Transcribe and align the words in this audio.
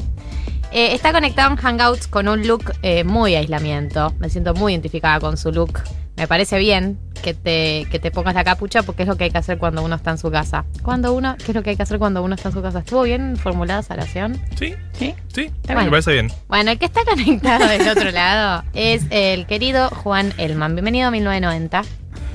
Eh, 0.71 0.93
está 0.93 1.13
conectado 1.13 1.52
en 1.52 1.57
Hangouts 1.57 2.07
con 2.07 2.27
un 2.27 2.45
look 2.48 2.73
eh, 2.81 3.04
muy 3.04 3.36
aislamiento. 3.36 4.13
Me 4.20 4.29
siento 4.29 4.54
muy 4.54 4.73
identificada 4.73 5.20
con 5.20 5.38
su 5.38 5.52
look. 5.52 5.80
Me 6.17 6.27
parece 6.27 6.57
bien 6.59 6.98
que 7.21 7.34
te, 7.34 7.88
que 7.91 7.99
te 7.99 8.12
pongas 8.12 8.35
la 8.35 8.44
capucha 8.44 8.84
porque 8.84 9.04
es 9.04 9.07
lo 9.07 9.16
que 9.17 9.26
hay 9.26 9.31
que 9.31 9.38
hacer 9.38 9.57
cuando 9.57 9.84
uno 9.84 9.95
está 9.95 10.12
en 10.12 10.17
su 10.17 10.30
casa. 10.31 10.66
Cuando 10.81 11.13
uno, 11.13 11.35
¿qué 11.38 11.52
es 11.52 11.55
lo 11.55 11.63
que 11.63 11.71
hay 11.71 11.76
que 11.77 11.84
hacer 11.84 11.98
cuando 11.98 12.23
uno 12.23 12.35
está 12.35 12.49
en 12.49 12.55
su 12.55 12.62
casa? 12.62 12.80
¿Estuvo 12.80 13.04
bien 13.04 13.35
formulada 13.38 13.80
esa 13.81 13.93
oración? 13.95 14.40
Sí, 14.57 14.76
¿Sí? 14.93 15.13
sí, 15.34 15.52
me 15.67 15.90
parece 15.90 16.13
bien. 16.13 16.31
Bueno, 16.48 16.71
el 16.71 16.79
que 16.79 16.85
está 16.85 17.02
conectado 17.05 17.68
del 17.68 17.88
otro 17.88 18.12
lado 18.12 18.63
es 18.73 19.04
el 19.09 19.45
querido 19.45 19.90
Juan 19.90 20.34
Elman. 20.38 20.76
Bienvenido 20.76 21.07
a 21.07 21.12
1990. 21.12 21.82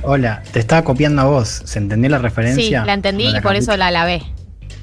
Hola, 0.03 0.43
te 0.53 0.61
estaba 0.61 0.83
copiando 0.83 1.23
a 1.23 1.25
vos. 1.27 1.63
¿Se 1.65 1.79
entendió 1.79 2.11
la 2.11 2.19
Sí, 2.19 2.23
referencia? 2.23 2.85
la 2.85 2.95
entendí 2.95 3.29
y 3.37 3.41
por 3.41 3.55
eso 3.57 3.77
la 3.77 3.91
lavé. 3.91 4.23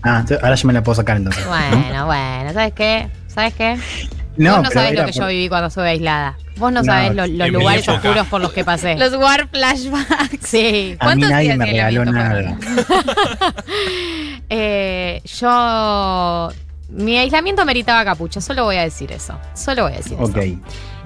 Ah, 0.03 0.23
ahora 0.41 0.55
yo 0.55 0.67
me 0.67 0.73
la 0.73 0.83
puedo 0.83 0.95
sacar 0.95 1.17
entonces. 1.17 1.43
¿no? 1.43 1.49
Bueno, 1.51 2.05
bueno, 2.05 2.53
¿sabes 2.53 2.73
qué? 2.73 3.09
¿Sabes 3.37 3.53
qué? 3.53 3.77
No, 4.35 4.55
Vos 4.55 4.63
no 4.63 4.71
sabés 4.71 4.93
lo 4.95 5.05
que 5.05 5.11
por- 5.13 5.21
yo 5.21 5.27
viví 5.27 5.47
cuando 5.47 5.67
estuve 5.67 5.89
aislada. 5.89 6.37
Vos 6.55 6.71
no, 6.71 6.79
No, 6.81 6.85
sabés 6.85 7.13
lo- 7.15 7.27
los 7.27 7.49
lugares 7.51 7.83
época. 7.87 7.97
oscuros 8.09 8.27
por 8.27 8.41
los 8.41 8.51
que 8.51 8.63
pasé. 8.65 8.95
Los 8.97 9.13
War 9.13 9.47
Flashbacks. 9.47 10.39
Sí. 10.49 10.57
A 10.99 11.05
mí 11.15 11.21
¿Cuántos 11.21 11.29
nadie 11.29 11.45
días 11.45 11.57
me 11.59 11.65
regaló 11.67 12.05
nada. 12.05 12.57
Eh, 14.49 15.21
yo. 15.39 16.49
Mi 16.89 17.17
aislamiento 17.17 17.63
meritaba 17.65 18.03
capucha, 18.05 18.39
solo 18.41 18.63
voy 18.63 18.77
a 18.77 18.81
decir 18.83 19.11
eso. 19.11 19.37
Solo 19.53 19.83
voy 19.83 19.93
a 19.93 19.97
decir 19.97 20.17
Ok. 20.19 20.37
eso. 20.37 20.57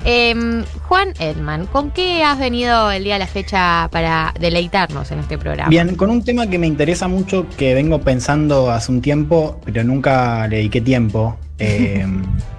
Em, 0.03 0.63
Juan 0.87 1.13
Edman, 1.19 1.67
¿con 1.67 1.91
qué 1.91 2.23
has 2.23 2.39
venido 2.39 2.91
el 2.91 3.03
día 3.03 3.13
de 3.13 3.19
la 3.19 3.27
fecha 3.27 3.87
para 3.91 4.33
deleitarnos 4.39 5.11
en 5.11 5.19
este 5.19 5.37
programa? 5.37 5.69
Bien, 5.69 5.95
con 5.95 6.09
un 6.09 6.23
tema 6.23 6.47
que 6.47 6.57
me 6.57 6.65
interesa 6.67 7.07
mucho, 7.07 7.45
que 7.57 7.75
vengo 7.75 8.01
pensando 8.01 8.71
hace 8.71 8.91
un 8.91 9.01
tiempo, 9.01 9.59
pero 9.63 9.83
nunca 9.83 10.47
le 10.47 10.57
dediqué 10.57 10.81
tiempo, 10.81 11.37
eh, 11.59 12.03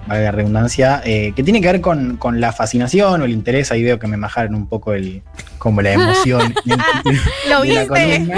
vale 0.07 0.23
la 0.25 0.31
redundancia, 0.31 1.03
eh, 1.05 1.33
que 1.35 1.43
tiene 1.43 1.61
que 1.61 1.67
ver 1.67 1.81
con, 1.81 2.17
con 2.17 2.41
la 2.41 2.53
fascinación 2.53 3.21
o 3.21 3.25
el 3.25 3.33
interés, 3.33 3.73
ahí 3.73 3.83
veo 3.83 3.99
que 3.99 4.07
me 4.07 4.17
bajaron 4.17 4.55
un 4.55 4.69
poco 4.69 4.93
el, 4.95 5.23
como 5.59 5.83
la 5.83 5.93
emoción. 5.93 6.55
¿Lo 7.49 7.63
de 7.63 7.69
la 7.75 7.81
viste? 7.81 7.87
columna. 7.89 8.37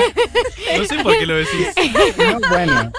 No 0.78 0.84
sé 0.86 0.98
por 1.02 1.18
qué 1.18 1.26
lo 1.26 1.36
decís. 1.36 1.68
No, 2.18 2.48
bueno, 2.48 2.90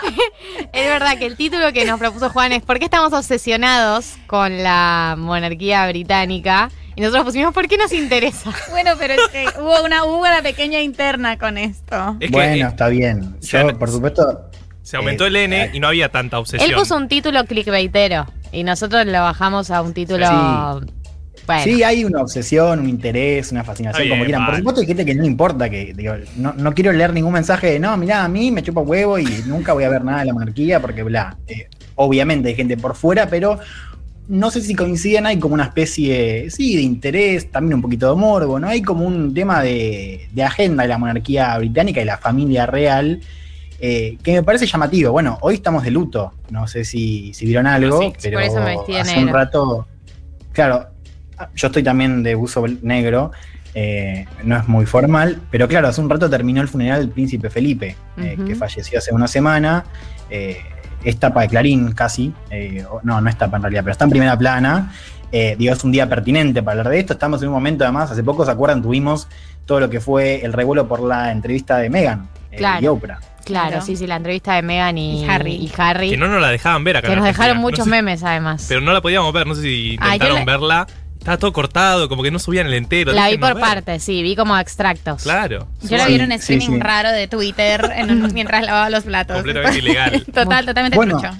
Es 0.76 0.86
verdad 0.90 1.18
que 1.18 1.26
el 1.26 1.38
título 1.38 1.72
que 1.72 1.86
nos 1.86 1.98
propuso 1.98 2.30
Juan 2.30 2.52
es 2.52 2.62
¿Por 2.62 2.80
qué 2.80 2.86
estamos 2.86 3.14
obsesionados 3.14 4.18
con 4.28 4.62
la 4.62 5.16
monarquía 5.18 5.88
británica? 5.88 6.70
Y 6.98 7.02
nosotros 7.02 7.24
pusimos 7.24 7.54
¿Por 7.54 7.70
qué 7.70 7.78
nos 7.78 7.94
interesa? 7.94 8.52
Bueno, 8.72 8.92
pero 9.00 9.14
es 9.14 9.28
que 9.30 9.46
hubo 9.58 9.86
una, 9.86 10.04
hubo 10.04 10.20
una 10.20 10.42
pequeña 10.42 10.82
interna 10.82 11.38
con 11.38 11.58
esto. 11.58 12.18
Es 12.20 12.30
bueno, 12.30 12.66
eh, 12.66 12.70
está 12.70 12.90
bien. 12.90 13.38
se 13.40 13.64
por 13.76 13.90
supuesto, 13.90 14.50
se 14.82 14.98
aumentó 14.98 15.26
el 15.26 15.38
N 15.38 15.72
y 15.74 15.80
no 15.80 15.88
había 15.88 16.10
tanta 16.10 16.40
obsesión. 16.40 16.70
Él 16.70 16.76
puso 16.76 16.98
un 16.98 17.08
título 17.08 17.46
clickbaitero 17.46 18.26
y 18.52 18.64
nosotros 18.64 19.06
lo 19.06 19.22
bajamos 19.22 19.72
a 19.72 19.82
un 19.82 19.94
título... 19.94 20.82
Sí. 20.82 21.05
Bueno, 21.48 21.64
Sí, 21.64 21.84
hay 21.84 22.04
una 22.06 22.22
obsesión, 22.22 22.80
un 22.80 22.90
interés, 22.90 23.52
una 23.52 23.64
fascinación, 23.64 24.10
como 24.10 24.24
quieran. 24.26 24.46
Por 24.46 24.58
supuesto 24.58 24.82
hay 24.82 24.88
gente 24.88 25.06
que 25.06 25.14
no 25.16 25.26
importa, 25.26 25.70
que 25.70 25.94
digo, 25.96 26.14
no, 26.38 26.54
no 26.54 26.74
quiero 26.74 26.92
leer 26.92 27.14
ningún 27.14 27.34
mensaje 27.34 27.72
de 27.72 27.80
no, 27.80 27.96
mirá, 27.98 28.24
a 28.24 28.28
mí 28.28 28.52
me 28.52 28.64
chupa 28.64 28.82
huevo 28.82 29.20
y 29.20 29.26
nunca 29.46 29.74
voy 29.74 29.84
a 29.84 29.90
ver 29.90 30.04
nada 30.04 30.20
de 30.20 30.26
la 30.26 30.34
monarquía 30.34 30.80
porque 30.80 31.04
bla. 31.04 31.38
Eh, 31.48 31.68
obviamente 31.96 32.50
hay 32.50 32.56
gente 32.56 32.78
por 32.78 32.96
fuera, 32.96 33.28
pero 33.30 33.60
no 34.28 34.50
sé 34.50 34.62
si 34.62 34.74
coinciden, 34.74 35.28
hay 35.28 35.38
como 35.38 35.54
una 35.54 35.66
especie, 35.66 36.50
sí, 36.50 36.76
de 36.76 36.82
interés, 36.82 37.52
también 37.52 37.76
un 37.76 37.82
poquito 37.84 38.10
de 38.10 38.20
morbo, 38.20 38.60
¿no? 38.60 38.68
Hay 38.68 38.82
como 38.82 39.06
un 39.06 39.32
tema 39.36 39.62
de, 39.62 40.28
de 40.34 40.44
agenda 40.44 40.82
de 40.82 40.90
la 40.90 40.98
monarquía 40.98 41.56
británica 41.60 42.02
y 42.02 42.06
la 42.06 42.18
familia 42.18 42.66
real. 42.66 43.22
eh, 43.80 44.18
que 44.24 44.32
me 44.34 44.42
parece 44.44 44.66
llamativo. 44.66 45.12
Bueno, 45.12 45.38
hoy 45.42 45.56
estamos 45.56 45.84
de 45.84 45.92
luto. 45.92 46.34
No 46.50 46.66
sé 46.68 46.86
si, 46.86 47.34
si 47.36 47.46
vieron 47.46 47.68
algo, 47.68 48.02
Sí, 48.02 48.14
pero 48.22 48.38
por 48.40 48.44
eso 48.48 48.60
me 48.62 48.78
vestí 48.78 48.94
de 48.94 49.00
hace 49.02 49.20
un 49.20 49.28
rato. 49.28 49.88
Claro, 50.54 50.88
yo 51.56 51.68
estoy 51.68 51.84
también 51.84 52.24
de 52.24 52.36
buzo 52.36 52.66
negro, 52.82 53.32
eh, 53.74 54.26
no 54.44 54.58
es 54.58 54.68
muy 54.68 54.86
formal, 54.86 55.42
pero 55.52 55.68
claro, 55.68 55.88
hace 55.90 56.00
un 56.02 56.10
rato 56.10 56.30
terminó 56.30 56.62
el 56.62 56.68
funeral 56.68 57.00
del 57.00 57.10
príncipe 57.10 57.50
Felipe, 57.50 57.96
eh, 58.18 58.38
que 58.46 58.56
falleció 58.56 59.00
hace 59.00 59.14
una 59.14 59.28
semana. 59.28 59.84
eh, 60.30 60.58
es 61.04 61.18
tapa 61.20 61.42
de 61.42 61.50
Clarín 61.50 61.92
casi, 61.92 62.34
eh, 62.50 62.84
no, 63.04 63.22
no 63.22 63.30
es 63.30 63.38
tapa 63.38 63.58
en 63.58 63.62
realidad, 63.64 63.84
pero 63.84 63.92
está 63.92 64.06
en 64.06 64.10
primera 64.10 64.36
plana. 64.36 64.92
Eh, 65.32 65.56
digo, 65.56 65.72
es 65.74 65.84
un 65.84 65.92
día 65.92 66.10
pertinente 66.10 66.64
para 66.64 66.80
hablar 66.80 66.92
de 66.94 67.00
esto. 67.00 67.14
Estamos 67.14 67.42
en 67.44 67.50
un 67.50 67.54
momento, 67.54 67.84
además, 67.84 68.10
hace 68.10 68.24
poco, 68.24 68.44
¿se 68.44 68.50
acuerdan? 68.50 68.82
Tuvimos 68.82 69.28
todo 69.68 69.80
lo 69.82 69.90
que 69.90 70.00
fue 70.00 70.44
el 70.44 70.52
revuelo 70.54 70.88
por 70.88 71.02
la 71.02 71.32
entrevista 71.32 71.78
de 71.78 71.92
Meghan 71.92 72.28
eh, 72.52 72.56
Claro. 72.58 72.84
y 72.84 72.88
Oprah. 72.88 73.20
claro, 73.44 73.68
Claro. 73.70 73.82
sí, 73.86 73.96
sí, 73.96 74.08
la 74.08 74.16
entrevista 74.16 74.56
de 74.56 74.64
Megan 74.64 74.98
y, 74.98 75.24
Y 75.26 75.30
Harry. 75.30 75.54
y 75.54 75.72
Harry, 75.78 76.10
Que 76.10 76.18
no 76.18 76.28
nos 76.28 76.42
la 76.42 76.50
dejaban 76.50 76.84
ver 76.84 76.98
acá. 76.98 77.08
que 77.10 77.16
nos 77.16 77.26
dejaron 77.26 77.60
muchos 77.60 77.80
No 77.80 77.84
sé- 77.86 77.90
memes 77.92 78.24
además. 78.24 78.66
Pero 78.68 78.82
no 78.82 78.92
la 78.92 79.02
podíamos 79.02 79.32
ver, 79.32 79.46
no 79.46 79.54
sé 79.54 79.62
si 79.62 79.94
intentaron 79.94 80.40
la- 80.40 80.46
verla. 80.46 80.88
Estaba 81.26 81.40
todo 81.40 81.54
cortado, 81.54 82.08
como 82.08 82.22
que 82.22 82.30
no 82.30 82.38
subían 82.38 82.68
el 82.68 82.76
entero. 82.76 83.12
la 83.12 83.30
vi 83.30 83.40
por 83.40 83.60
partes, 83.60 84.04
sí, 84.04 84.22
vi 84.22 84.36
como 84.36 84.56
extractos. 84.60 85.24
Claro. 85.24 85.68
Yo 85.82 85.98
la 85.98 86.06
vi 86.06 86.14
en 86.14 86.22
un 86.22 86.30
sí, 86.30 86.36
streaming 86.36 86.78
sí. 86.78 86.80
raro 86.80 87.10
de 87.10 87.28
Twitter 87.28 87.92
en 87.96 88.12
un- 88.12 88.32
mientras 88.32 88.64
lavaba 88.64 88.92
los 88.92 89.06
platos. 89.06 89.38
Completamente 89.38 89.80
ilegal. 89.80 90.24
Total, 90.34 90.64
totalmente 90.68 90.96
Bueno, 90.96 91.18
trucho. 91.20 91.36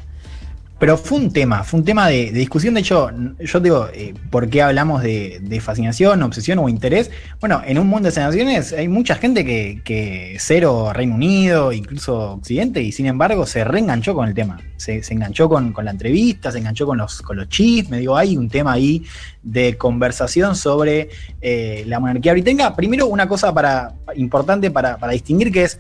Pero 0.78 0.98
fue 0.98 1.20
un 1.20 1.32
tema, 1.32 1.64
fue 1.64 1.80
un 1.80 1.86
tema 1.86 2.10
de, 2.10 2.32
discusión. 2.32 2.74
De 2.74 2.82
hecho, 2.82 3.10
yo 3.40 3.60
digo, 3.62 3.88
eh, 3.94 4.14
¿por 4.30 4.50
qué 4.50 4.62
hablamos 4.62 5.02
de, 5.02 5.62
fascinación, 5.64 6.22
obsesión 6.22 6.60
o 6.60 6.68
interés? 6.68 7.12
Bueno, 7.40 7.62
en 7.66 7.80
un 7.80 7.88
mundo 7.88 8.08
de 8.08 8.12
sensaciones 8.12 8.74
hay 8.74 8.90
mucha 8.90 9.16
gente 9.16 9.46
que, 9.46 9.82
que 9.86 10.36
cero 10.38 10.92
Reino 10.94 11.16
Unido, 11.16 11.72
incluso 11.72 12.34
Occidente, 12.34 12.82
y 12.82 12.92
sin 12.92 13.06
embargo 13.06 13.46
se 13.46 13.64
reenganchó 13.64 14.14
con 14.14 14.28
el 14.28 14.34
tema. 14.34 14.60
Se, 14.76 15.02
enganchó 15.10 15.48
con, 15.48 15.74
la 15.82 15.92
entrevista, 15.92 16.52
se 16.52 16.58
enganchó 16.58 16.86
con 16.86 16.98
los, 16.98 17.22
con 17.22 17.38
los 17.38 17.48
chismes. 17.48 18.02
Digo, 18.02 18.18
hay 18.18 18.36
un 18.36 18.50
tema 18.50 18.74
ahí 18.74 19.04
de 19.44 19.78
conversación 19.78 20.58
sobre 20.58 21.10
eh, 21.40 21.86
la 21.88 22.02
monarquía 22.02 22.34
británica. 22.34 22.76
Primero, 22.76 23.08
una 23.08 23.30
cosa 23.30 23.54
para, 23.54 23.94
importante 24.16 24.72
para 24.72 25.08
distinguir 25.08 25.54
que 25.54 25.64
es 25.64 25.80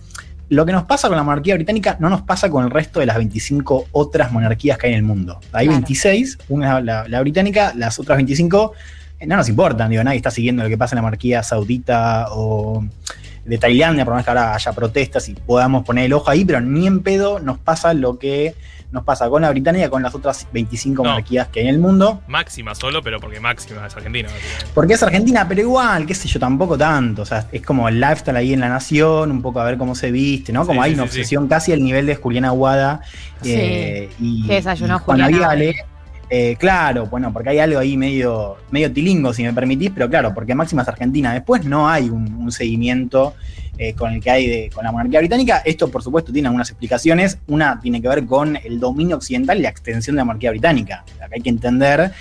lo 0.50 0.66
que 0.66 0.72
nos 0.72 0.83
pasa 0.83 1.07
con 1.07 1.17
la 1.17 1.23
monarquía 1.23 1.56
británica 1.56 1.97
no 2.00 2.09
nos 2.09 2.22
pasa 2.22 2.50
con 2.50 2.66
el 2.66 2.72
resto 2.72 3.00
de 3.00 3.06
las 3.06 3.17
25 3.17 3.88
otras 3.91 4.31
monarquías 4.31 4.78
que 4.78 4.88
hay 4.88 4.94
en 4.94 5.00
el 5.00 5.03
mundo. 5.03 5.39
Hay 5.51 5.67
Claro. 5.67 5.81
26, 5.81 6.38
una 6.50 6.78
es 6.78 6.85
la, 6.85 7.07
la 7.07 7.22
británica, 7.22 7.73
las 7.75 8.00
otras 8.00 8.17
25 8.17 8.73
eh, 9.19 9.28
no 9.28 9.38
nos 9.38 9.50
importan, 9.50 9.89
digo, 9.89 10.03
nadie 10.03 10.17
está 10.17 10.31
siguiendo 10.31 10.63
lo 10.63 10.69
que 10.69 10.78
pasa 10.78 10.95
en 10.95 10.97
la 10.97 11.01
monarquía 11.03 11.41
saudita 11.41 12.28
o 12.31 12.85
de 13.45 13.57
Tailandia, 13.57 14.03
por 14.06 14.11
lo 14.13 14.16
menos 14.16 14.25
que 14.25 14.31
ahora 14.31 14.56
haya 14.56 14.73
protestas 14.73 15.29
y 15.29 15.33
podamos 15.35 15.85
poner 15.85 16.06
el 16.06 16.13
ojo 16.13 16.29
ahí, 16.31 16.44
pero 16.45 16.59
ni 16.61 16.88
en 16.88 17.01
pedo 17.01 17.39
nos 17.39 17.57
pasa 17.59 17.94
lo 17.94 18.17
que 18.19 18.56
nos 18.91 19.03
pasa 19.03 19.28
con 19.29 19.41
la 19.41 19.50
británica, 19.50 19.89
con 19.89 20.01
las 20.03 20.16
otras 20.16 20.47
25 20.53 21.03
No. 21.03 21.09
monarquías 21.09 21.50
que 21.50 21.59
hay 21.59 21.67
en 21.67 21.73
el 21.75 21.81
mundo. 21.81 22.22
Máxima 22.28 22.73
solo, 22.75 23.01
pero 23.03 23.19
porque 23.19 23.41
Máxima 23.41 23.85
es 23.88 23.95
Argentina. 23.95 24.29
Porque 24.73 24.94
es 24.94 25.03
Argentina, 25.03 25.45
pero 25.50 25.59
igual, 25.61 26.05
qué 26.05 26.13
sé 26.16 26.29
yo, 26.29 26.39
tampoco 26.39 26.78
tanto. 26.78 27.23
O 27.23 27.25
sea, 27.25 27.45
es 27.51 27.61
como 27.61 27.89
el 27.89 28.00
lifestyle 28.00 28.38
ahí 28.38 28.53
en 28.53 28.61
la 28.61 28.69
nación, 28.69 29.31
un 29.31 29.41
poco 29.41 29.59
a 29.59 29.66
ver 29.66 29.78
cómo 29.78 29.95
se 29.95 30.11
viste, 30.11 30.53
¿no? 30.53 30.66
Como 30.66 30.81
Sí, 30.81 30.85
hay 30.85 30.91
sí, 30.91 31.00
una 31.00 31.03
sí. 31.03 31.09
obsesión 31.19 31.47
casi 31.50 31.73
al 31.73 31.84
nivel 31.84 32.05
de 32.05 32.16
Juliana 32.16 32.50
Aguada 32.50 33.01
Sí. 33.41 33.51
eh, 33.53 34.09
y, 34.22 34.47
desayunó 34.47 35.01
y 35.07 35.34
Viale. 35.34 35.75
Eh, 36.29 36.55
claro, 36.57 37.05
bueno, 37.05 37.31
porque 37.31 37.49
hay 37.49 37.59
algo 37.59 37.79
ahí 37.79 37.97
medio, 37.97 38.57
medio 38.71 38.91
tilingo, 38.91 39.33
si 39.33 39.43
me 39.43 39.53
permitís, 39.53 39.91
pero 39.93 40.09
claro, 40.09 40.33
porque 40.33 40.55
Máxima 40.55 40.81
es 40.81 40.87
Argentina. 40.87 41.33
Después 41.33 41.66
no 41.66 41.87
hay 41.87 42.09
un, 42.09 42.51
seguimiento 42.51 43.35
eh, 43.77 43.93
con 43.93 44.13
el 44.13 44.22
que 44.22 44.31
hay 44.31 44.47
de, 44.47 44.69
con 44.73 44.83
la 44.83 44.91
monarquía 44.91 45.19
británica. 45.19 45.61
Esto, 45.66 45.89
por 45.89 46.01
supuesto, 46.01 46.31
tiene 46.31 46.47
algunas 46.47 46.69
explicaciones. 46.69 47.37
Una 47.47 47.79
tiene 47.79 48.01
que 48.01 48.07
ver 48.07 48.25
con 48.25 48.55
el 48.55 48.79
dominio 48.79 49.17
occidental 49.17 49.59
y 49.59 49.61
la 49.61 49.69
extensión 49.69 50.16
de 50.16 50.22
la 50.22 50.25
monarquía 50.25 50.49
británica. 50.49 51.03
Acá 51.17 51.35
hay 51.35 51.41
que 51.41 51.49
entender 51.49 52.11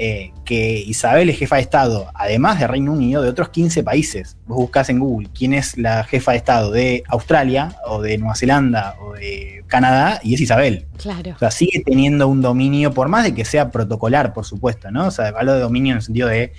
eh, 0.00 0.30
que 0.44 0.78
Isabel 0.78 1.28
es 1.28 1.38
jefa 1.38 1.56
de 1.56 1.62
Estado, 1.62 2.06
además 2.14 2.60
de 2.60 2.68
Reino 2.68 2.92
Unido, 2.92 3.20
de 3.20 3.28
otros 3.28 3.48
15 3.48 3.82
países. 3.82 4.36
Vos 4.46 4.58
buscás 4.58 4.88
en 4.90 5.00
Google 5.00 5.28
quién 5.36 5.52
es 5.52 5.76
la 5.76 6.04
jefa 6.04 6.30
de 6.30 6.36
Estado 6.36 6.70
de 6.70 7.02
Australia, 7.08 7.74
o 7.84 8.00
de 8.00 8.16
Nueva 8.16 8.36
Zelanda, 8.36 8.94
o 9.00 9.14
de 9.14 9.64
Canadá, 9.66 10.20
y 10.22 10.34
es 10.34 10.40
Isabel. 10.40 10.86
Claro. 10.98 11.32
O 11.34 11.38
sea, 11.40 11.50
sigue 11.50 11.82
teniendo 11.84 12.28
un 12.28 12.40
dominio, 12.40 12.94
por 12.94 13.08
más 13.08 13.24
de 13.24 13.34
que 13.34 13.44
sea 13.44 13.72
protocolar, 13.72 14.32
por 14.32 14.44
supuesto, 14.44 14.88
¿no? 14.92 15.08
O 15.08 15.10
sea, 15.10 15.32
hablo 15.36 15.54
de 15.54 15.60
dominio 15.60 15.90
en 15.90 15.96
el 15.96 16.02
sentido 16.04 16.28
de 16.28 16.52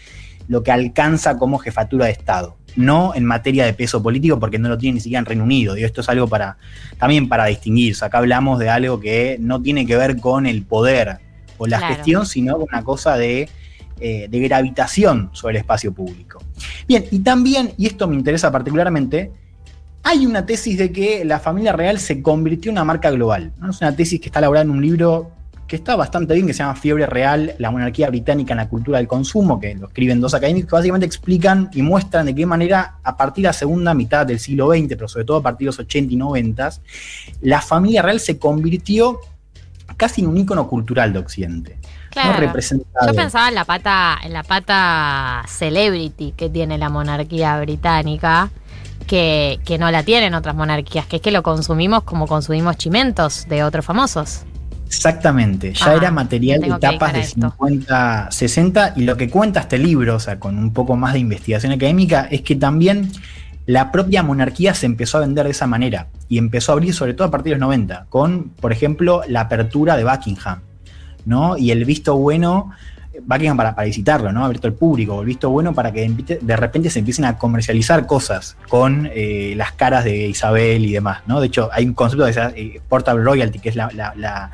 lo 0.49 0.61
que 0.61 0.73
alcanza 0.73 1.37
como 1.37 1.59
jefatura 1.59 2.07
de 2.07 2.11
Estado. 2.11 2.57
No 2.75 3.15
en 3.15 3.23
materia 3.23 3.63
de 3.63 3.73
peso 3.73 4.03
político, 4.03 4.37
porque 4.37 4.59
no 4.59 4.67
lo 4.67 4.77
tiene 4.77 4.95
ni 4.95 4.99
siquiera 4.99 5.19
en 5.19 5.25
Reino 5.25 5.45
Unido. 5.45 5.77
Y 5.77 5.85
esto 5.85 6.01
es 6.01 6.09
algo 6.09 6.27
para, 6.27 6.57
también 6.97 7.29
para 7.29 7.45
distinguir. 7.45 7.93
O 7.93 7.95
sea, 7.95 8.09
acá 8.09 8.17
hablamos 8.17 8.59
de 8.59 8.69
algo 8.69 8.99
que 8.99 9.37
no 9.39 9.61
tiene 9.61 9.85
que 9.85 9.95
ver 9.95 10.19
con 10.19 10.45
el 10.45 10.63
poder 10.63 11.28
o 11.59 11.67
la 11.67 11.77
Claro. 11.77 11.95
gestión, 11.95 12.25
sino 12.25 12.57
una 12.57 12.83
cosa 12.83 13.15
de 13.15 13.47
eh, 14.01 14.27
de 14.29 14.39
gravitación 14.39 15.29
sobre 15.33 15.57
el 15.57 15.57
espacio 15.57 15.91
público. 15.91 16.41
Bien, 16.87 17.03
y 17.11 17.19
también, 17.19 17.73
y 17.75 17.85
esto 17.85 18.07
me 18.07 18.15
interesa 18.15 18.49
particularmente, 18.49 19.29
hay 20.03 20.25
una 20.25 20.45
tesis 20.45 20.77
de 20.77 20.89
que 20.93 21.25
la 21.25 21.37
familia 21.37 21.73
real 21.73 21.99
se 21.99 22.21
convirtió 22.21 22.69
en 22.69 22.75
una 22.75 22.85
marca 22.85 23.11
global. 23.11 23.51
¿no? 23.59 23.71
Es 23.71 23.81
una 23.81 23.93
tesis 23.93 24.21
que 24.21 24.27
está 24.27 24.39
elaborada 24.39 24.63
en 24.63 24.69
un 24.71 24.81
libro 24.81 25.31
que 25.67 25.75
está 25.75 25.97
bastante 25.97 26.33
bien, 26.33 26.47
que 26.47 26.53
se 26.53 26.59
llama 26.59 26.75
Fiebre 26.75 27.07
Real, 27.07 27.55
la 27.57 27.71
monarquía 27.71 28.09
británica 28.09 28.53
en 28.53 28.57
la 28.59 28.69
cultura 28.69 28.99
del 28.99 29.07
consumo, 29.09 29.59
que 29.59 29.75
lo 29.75 29.87
escriben 29.87 30.21
dos 30.21 30.33
académicos, 30.33 30.69
que 30.69 30.75
básicamente 30.77 31.05
explican 31.05 31.69
y 31.73 31.81
muestran 31.81 32.25
de 32.25 32.33
qué 32.33 32.45
manera, 32.45 32.99
a 33.03 33.17
partir 33.17 33.41
de 33.43 33.49
la 33.49 33.53
segunda 33.53 33.93
mitad 33.93 34.25
del 34.25 34.39
siglo 34.39 34.69
XX, 34.73 34.87
pero 34.95 35.09
sobre 35.09 35.25
todo 35.25 35.37
a 35.37 35.43
partir 35.43 35.65
de 35.65 35.69
los 35.71 35.79
80 35.79 36.13
y 36.13 36.15
90, 36.15 36.71
la 37.41 37.61
familia 37.61 38.01
real 38.01 38.21
se 38.21 38.39
convirtió 38.39 39.19
casi 39.99 40.25
un 40.25 40.37
ícono 40.37 40.67
cultural 40.67 41.11
de 41.11 41.19
Occidente. 41.19 41.77
Claro. 42.09 42.33
¿no? 42.33 42.39
Representado. 42.39 43.07
Yo 43.07 43.13
pensaba 43.13 43.49
en 43.49 43.55
la 43.55 43.65
pata, 43.65 44.17
en 44.23 44.33
la 44.33 44.43
pata 44.43 45.43
celebrity 45.47 46.33
que 46.35 46.49
tiene 46.49 46.77
la 46.77 46.89
monarquía 46.89 47.59
británica, 47.59 48.49
que, 49.05 49.59
que 49.65 49.77
no 49.77 49.91
la 49.91 50.03
tienen 50.03 50.33
otras 50.33 50.55
monarquías, 50.55 51.05
que 51.05 51.17
es 51.17 51.21
que 51.21 51.31
lo 51.31 51.43
consumimos 51.43 52.03
como 52.03 52.27
consumimos 52.27 52.77
chimentos 52.77 53.45
de 53.49 53.63
otros 53.63 53.85
famosos. 53.85 54.45
Exactamente, 54.87 55.73
ya 55.73 55.91
Ah, 55.91 55.95
era 55.95 56.11
material 56.11 56.61
de 56.61 56.67
etapas 56.67 57.13
de 57.13 57.19
dedicar 57.19 57.45
a 57.45 57.49
esto. 57.49 57.51
50, 57.59 58.31
60 58.31 58.93
y 58.95 59.03
lo 59.03 59.17
que 59.17 59.29
cuenta 59.29 59.59
este 59.59 59.77
libro, 59.77 60.15
o 60.15 60.19
sea, 60.19 60.39
con 60.39 60.57
un 60.57 60.73
poco 60.73 60.95
más 60.95 61.13
de 61.13 61.19
investigación 61.19 61.73
académica, 61.73 62.27
es 62.31 62.41
que 62.41 62.55
también 62.55 63.11
la 63.65 63.91
propia 63.91 64.23
monarquía 64.23 64.73
se 64.73 64.87
empezó 64.87 65.17
a 65.17 65.21
vender 65.21 65.45
de 65.45 65.51
esa 65.51 65.67
manera 65.67 66.07
y 66.29 66.37
empezó 66.37 66.71
a 66.71 66.73
abrir 66.73 66.93
sobre 66.93 67.13
todo 67.13 67.27
a 67.27 67.31
partir 67.31 67.53
de 67.53 67.59
los 67.59 67.67
90, 67.67 68.05
con, 68.09 68.49
por 68.49 68.71
ejemplo, 68.71 69.21
la 69.27 69.41
apertura 69.41 69.97
de 69.97 70.03
Buckingham, 70.05 70.59
¿no? 71.25 71.57
Y 71.57 71.71
el 71.71 71.83
visto 71.85 72.15
bueno, 72.15 72.71
Buckingham 73.23 73.57
para, 73.57 73.75
para 73.75 73.85
visitarlo, 73.87 74.31
¿no? 74.31 74.45
Abierto 74.45 74.67
al 74.67 74.73
público, 74.73 75.19
el 75.19 75.25
visto 75.25 75.49
bueno 75.49 75.73
para 75.73 75.91
que 75.91 76.07
de 76.41 76.55
repente 76.55 76.89
se 76.89 76.99
empiecen 76.99 77.25
a 77.25 77.37
comercializar 77.37 78.05
cosas 78.05 78.55
con 78.69 79.09
eh, 79.13 79.53
las 79.57 79.71
caras 79.73 80.05
de 80.05 80.27
Isabel 80.27 80.85
y 80.85 80.93
demás, 80.93 81.21
¿no? 81.27 81.41
De 81.41 81.47
hecho, 81.47 81.69
hay 81.73 81.85
un 81.85 81.93
concepto 81.93 82.23
de 82.25 82.31
esa, 82.31 82.51
eh, 82.55 82.79
portable 82.87 83.23
royalty, 83.23 83.59
que 83.59 83.69
es 83.69 83.75
la, 83.75 83.89
la- 83.93 84.13
la- 84.15 84.51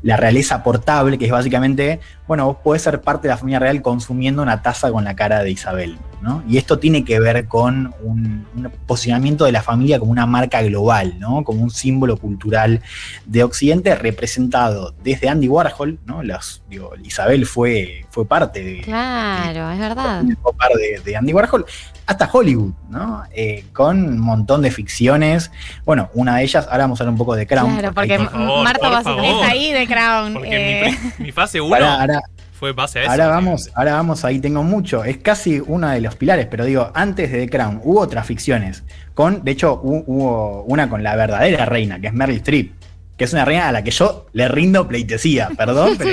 la 0.00 0.16
realeza 0.16 0.62
portable, 0.62 1.18
que 1.18 1.24
es 1.24 1.32
básicamente, 1.32 1.98
bueno, 2.28 2.46
vos 2.46 2.56
podés 2.62 2.82
ser 2.82 3.00
parte 3.00 3.26
de 3.26 3.34
la 3.34 3.38
familia 3.38 3.58
real 3.58 3.82
consumiendo 3.82 4.42
una 4.42 4.62
taza 4.62 4.92
con 4.92 5.02
la 5.04 5.16
cara 5.16 5.42
de 5.42 5.50
Isabel, 5.50 5.98
¿no? 6.20 6.42
Y 6.46 6.58
esto 6.58 6.78
tiene 6.78 7.04
que 7.04 7.18
ver 7.18 7.46
con 7.48 7.94
un, 8.04 8.46
un 8.54 8.70
posicionamiento 8.86 9.44
de 9.46 9.52
la 9.52 9.62
familia 9.62 9.98
como 9.98 10.12
una 10.12 10.26
marca 10.26 10.62
global, 10.62 11.18
¿no? 11.18 11.42
Como 11.42 11.62
un 11.62 11.70
símbolo 11.70 12.16
cultural 12.18 12.82
de 13.26 13.42
Occidente 13.44 13.94
representado 13.94 14.94
desde 15.02 15.28
Andy 15.28 15.48
Warhol, 15.48 15.98
¿no? 16.04 16.22
Las, 16.22 16.62
digo, 16.68 16.92
Isabel 17.02 17.46
fue, 17.46 18.04
fue 18.10 18.26
parte 18.26 18.62
de, 18.62 18.80
Claro, 18.82 19.70
es 19.72 19.78
verdad. 19.78 20.22
de, 20.22 21.00
de 21.04 21.16
Andy 21.16 21.32
Warhol, 21.32 21.64
hasta 22.06 22.28
Hollywood, 22.32 22.72
¿no? 22.88 23.22
Eh, 23.34 23.64
con 23.72 24.02
un 24.02 24.18
montón 24.18 24.62
de 24.62 24.70
ficciones. 24.70 25.50
Bueno, 25.84 26.08
una 26.14 26.36
de 26.36 26.42
ellas, 26.44 26.66
ahora 26.70 26.84
vamos 26.84 27.00
a 27.00 27.04
hablar 27.04 27.12
un 27.12 27.18
poco 27.18 27.34
de 27.36 27.46
Crown. 27.46 27.72
Claro, 27.78 27.94
porque 27.94 28.12
hay 28.14 28.18
Por 28.18 28.30
favor, 28.30 28.64
Marta 28.64 28.80
por 28.80 28.90
básicamente 28.90 29.28
favor. 29.30 29.44
Es 29.44 29.50
ahí 29.50 29.72
de 29.72 29.86
Crown. 29.86 30.32
Porque 30.34 30.48
eh, 30.80 30.90
mi, 30.90 30.96
pri- 30.96 31.24
mi 31.24 31.32
fase 31.32 31.60
1 31.60 31.74
Ahora, 31.74 32.00
ahora, 32.00 32.17
fue 32.58 32.72
base 32.72 32.98
a 32.98 33.02
eso. 33.02 33.10
ahora 33.12 33.28
vamos, 33.28 33.70
ahora 33.74 33.92
vamos, 33.94 34.24
ahí 34.24 34.38
tengo 34.40 34.62
mucho. 34.62 35.04
Es 35.04 35.18
casi 35.18 35.60
uno 35.64 35.88
de 35.88 36.00
los 36.00 36.16
pilares, 36.16 36.46
pero 36.50 36.64
digo, 36.64 36.90
antes 36.94 37.30
de 37.30 37.38
The 37.46 37.48
Crown 37.50 37.80
hubo 37.84 38.00
otras 38.00 38.26
ficciones. 38.26 38.84
Con, 39.14 39.44
de 39.44 39.52
hecho, 39.52 39.80
hu- 39.82 40.04
hubo 40.06 40.62
una 40.64 40.88
con 40.88 41.02
la 41.02 41.16
verdadera 41.16 41.64
reina, 41.66 42.00
que 42.00 42.08
es 42.08 42.12
Meryl 42.12 42.36
Streep. 42.36 42.72
Que 43.16 43.24
es 43.24 43.32
una 43.32 43.44
reina 43.44 43.68
a 43.68 43.72
la 43.72 43.82
que 43.82 43.90
yo 43.90 44.26
le 44.32 44.46
rindo 44.46 44.86
pleitesía, 44.86 45.48
perdón, 45.56 45.94
pero. 45.98 46.10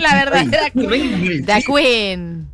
La 0.00 0.14
verdadera 0.14 0.70
Reina. 0.74 1.58
Queen. 1.64 2.48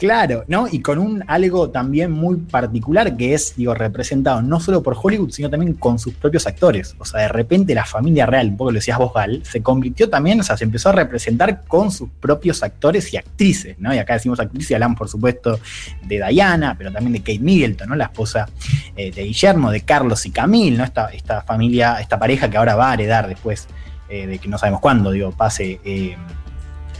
Claro, 0.00 0.44
¿no? 0.48 0.66
Y 0.66 0.80
con 0.80 0.98
un 0.98 1.22
algo 1.26 1.68
también 1.68 2.10
muy 2.10 2.36
particular 2.36 3.18
que 3.18 3.34
es, 3.34 3.54
digo, 3.54 3.74
representado 3.74 4.40
no 4.40 4.58
solo 4.58 4.82
por 4.82 4.96
Hollywood, 4.98 5.30
sino 5.30 5.50
también 5.50 5.74
con 5.74 5.98
sus 5.98 6.14
propios 6.14 6.46
actores. 6.46 6.96
O 6.98 7.04
sea, 7.04 7.20
de 7.20 7.28
repente 7.28 7.74
la 7.74 7.84
familia 7.84 8.24
real, 8.24 8.48
un 8.48 8.56
poco 8.56 8.70
lo 8.70 8.76
decías 8.76 8.96
vos, 8.96 9.12
Gal, 9.12 9.42
se 9.44 9.62
convirtió 9.62 10.08
también, 10.08 10.40
o 10.40 10.42
sea, 10.42 10.56
se 10.56 10.64
empezó 10.64 10.88
a 10.88 10.92
representar 10.92 11.64
con 11.68 11.92
sus 11.92 12.08
propios 12.18 12.62
actores 12.62 13.12
y 13.12 13.18
actrices, 13.18 13.78
¿no? 13.78 13.94
Y 13.94 13.98
acá 13.98 14.14
decimos 14.14 14.40
actrices 14.40 14.70
y 14.70 14.74
hablamos, 14.74 14.96
por 14.96 15.10
supuesto, 15.10 15.60
de 16.02 16.24
Diana, 16.30 16.76
pero 16.78 16.90
también 16.90 17.12
de 17.12 17.18
Kate 17.18 17.38
Middleton, 17.38 17.90
¿no? 17.90 17.94
La 17.94 18.04
esposa 18.04 18.48
eh, 18.96 19.10
de 19.10 19.24
Guillermo, 19.24 19.70
de 19.70 19.82
Carlos 19.82 20.24
y 20.24 20.30
Camille, 20.30 20.78
¿no? 20.78 20.84
Esta, 20.84 21.08
esta 21.08 21.42
familia, 21.42 22.00
esta 22.00 22.18
pareja 22.18 22.48
que 22.48 22.56
ahora 22.56 22.74
va 22.74 22.92
a 22.92 22.94
heredar 22.94 23.28
después 23.28 23.68
eh, 24.08 24.26
de 24.26 24.38
que 24.38 24.48
no 24.48 24.56
sabemos 24.56 24.80
cuándo, 24.80 25.10
digo, 25.10 25.30
pase. 25.32 25.78
eh, 25.84 26.16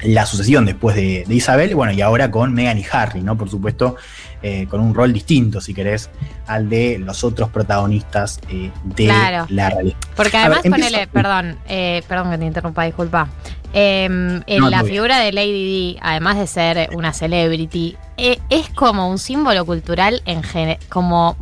la 0.02 0.26
sucesión 0.26 0.64
después 0.64 0.96
de, 0.96 1.24
Isabel, 1.28 1.74
bueno, 1.74 1.92
y 1.92 2.00
ahora 2.00 2.30
con 2.30 2.52
Meghan 2.54 2.78
y 2.78 2.84
Harry, 2.90 3.22
¿no? 3.22 3.36
Por 3.36 3.50
supuesto, 3.50 3.96
eh, 4.42 4.66
con 4.68 4.80
un 4.80 4.94
rol 4.94 5.12
distinto, 5.12 5.60
si 5.60 5.74
querés, 5.74 6.10
al 6.46 6.68
de 6.68 6.98
los 6.98 7.24
otros 7.24 7.50
protagonistas 7.50 8.40
eh, 8.48 8.70
de 8.84 9.04
Claro. 9.04 9.46
la 9.50 9.70
realidad. 9.70 9.96
Porque 10.16 10.36
además, 10.36 10.62
ver, 10.62 10.72
empiezo- 10.72 10.88
ponele, 10.90 11.06
perdón, 11.08 11.58
eh, 11.68 12.02
perdón 12.08 12.30
que 12.30 12.38
te 12.38 12.44
interrumpa, 12.46 12.84
disculpa. 12.84 13.28
Eh, 13.72 14.04
en 14.04 14.44
No, 14.60 14.68
la 14.68 14.82
bien. 14.82 14.94
figura 14.94 15.18
de 15.20 15.30
Lady 15.32 15.92
D, 15.94 15.98
además 16.02 16.36
de 16.38 16.46
ser 16.48 16.90
una 16.92 17.12
celebrity, 17.12 17.96
es 18.16 18.68
como 18.74 19.08
un 19.08 19.18
símbolo 19.18 19.64
cultural 19.64 20.20
en 20.26 20.42
como 20.90 21.36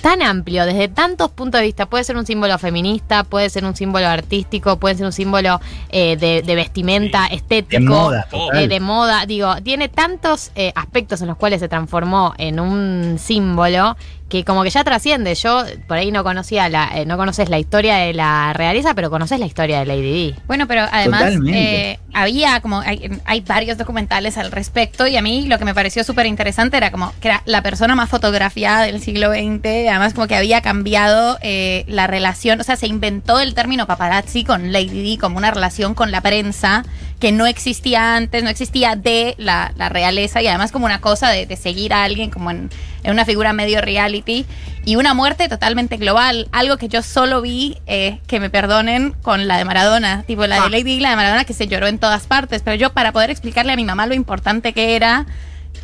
tan 0.00 0.22
amplio, 0.22 0.64
desde 0.64 0.88
tantos 0.88 1.30
puntos 1.30 1.60
de 1.60 1.66
vista. 1.66 1.86
Puede 1.86 2.04
ser 2.04 2.16
un 2.16 2.24
símbolo 2.24 2.56
feminista, 2.58 3.24
puede 3.24 3.50
ser 3.50 3.64
un 3.64 3.76
símbolo 3.76 4.06
artístico, 4.06 4.78
puede 4.78 4.94
ser 4.94 5.04
un 5.06 5.12
símbolo 5.12 5.60
eh, 5.90 6.16
de, 6.16 6.40
de 6.42 6.54
vestimenta 6.54 7.26
estético. 7.26 7.80
De 7.82 7.88
moda, 7.88 8.26
eh, 8.54 8.68
de 8.68 8.80
moda, 8.80 9.26
digo, 9.26 9.54
tiene 9.62 9.88
tantos 9.88 10.50
eh, 10.54 10.72
aspectos 10.76 11.20
en 11.20 11.26
los 11.28 11.36
cuales 11.36 11.60
se 11.60 11.68
transformó 11.68 12.33
en 12.38 12.60
un 12.60 13.16
símbolo 13.18 13.96
que 14.28 14.44
como 14.44 14.62
que 14.64 14.70
ya 14.70 14.82
trasciende. 14.84 15.34
Yo 15.34 15.64
por 15.86 15.98
ahí 15.98 16.10
no 16.10 16.24
conocía 16.24 16.68
la, 16.68 16.90
eh, 16.94 17.06
no 17.06 17.16
conoces 17.16 17.48
la 17.48 17.58
historia 17.58 17.96
de 17.96 18.14
la 18.14 18.52
realeza, 18.52 18.94
pero 18.94 19.10
conoces 19.10 19.38
la 19.38 19.46
historia 19.46 19.80
de 19.80 19.86
Lady 19.86 20.32
D. 20.32 20.40
Bueno, 20.46 20.66
pero 20.66 20.86
además 20.90 21.34
eh, 21.46 21.98
había 22.12 22.60
como 22.60 22.80
hay, 22.80 23.10
hay 23.26 23.40
varios 23.42 23.78
documentales 23.78 24.38
al 24.38 24.50
respecto 24.50 25.06
y 25.06 25.16
a 25.16 25.22
mí 25.22 25.46
lo 25.46 25.58
que 25.58 25.64
me 25.64 25.74
pareció 25.74 26.04
súper 26.04 26.26
interesante 26.26 26.76
era 26.76 26.90
como 26.90 27.12
que 27.20 27.28
era 27.28 27.42
la 27.44 27.62
persona 27.62 27.94
más 27.94 28.08
fotografiada 28.08 28.82
del 28.82 29.00
siglo 29.00 29.30
XX, 29.30 29.88
además 29.88 30.14
como 30.14 30.26
que 30.26 30.36
había 30.36 30.62
cambiado 30.62 31.38
eh, 31.42 31.84
la 31.86 32.06
relación, 32.06 32.60
o 32.60 32.64
sea, 32.64 32.76
se 32.76 32.86
inventó 32.86 33.40
el 33.40 33.54
término 33.54 33.86
paparazzi 33.86 34.44
con 34.44 34.72
Lady 34.72 35.12
D 35.12 35.18
como 35.20 35.38
una 35.38 35.50
relación 35.50 35.94
con 35.94 36.10
la 36.10 36.22
prensa 36.22 36.84
que 37.24 37.32
no 37.32 37.46
existía 37.46 38.16
antes, 38.16 38.42
no 38.44 38.50
existía 38.50 38.96
de 38.96 39.34
la, 39.38 39.72
la 39.78 39.88
realeza 39.88 40.42
y 40.42 40.46
además 40.46 40.72
como 40.72 40.84
una 40.84 41.00
cosa 41.00 41.30
de, 41.30 41.46
de 41.46 41.56
seguir 41.56 41.94
a 41.94 42.04
alguien 42.04 42.28
como 42.28 42.50
en, 42.50 42.68
en 43.02 43.12
una 43.12 43.24
figura 43.24 43.54
medio 43.54 43.80
reality 43.80 44.44
y 44.84 44.96
una 44.96 45.14
muerte 45.14 45.48
totalmente 45.48 45.96
global, 45.96 46.48
algo 46.52 46.76
que 46.76 46.88
yo 46.88 47.00
solo 47.00 47.40
vi, 47.40 47.78
eh, 47.86 48.18
que 48.26 48.40
me 48.40 48.50
perdonen, 48.50 49.12
con 49.22 49.48
la 49.48 49.56
de 49.56 49.64
Maradona, 49.64 50.22
tipo 50.26 50.46
la 50.46 50.56
Ah. 50.56 50.64
de 50.64 50.68
Lady 50.68 50.92
y 50.96 51.00
la 51.00 51.08
de 51.08 51.16
Maradona 51.16 51.44
que 51.46 51.54
se 51.54 51.66
lloró 51.66 51.86
en 51.86 51.98
todas 51.98 52.26
partes, 52.26 52.60
pero 52.62 52.76
yo 52.76 52.92
para 52.92 53.10
poder 53.12 53.30
explicarle 53.30 53.72
a 53.72 53.76
mi 53.76 53.86
mamá 53.86 54.06
lo 54.06 54.12
importante 54.12 54.74
que 54.74 54.94
era, 54.94 55.24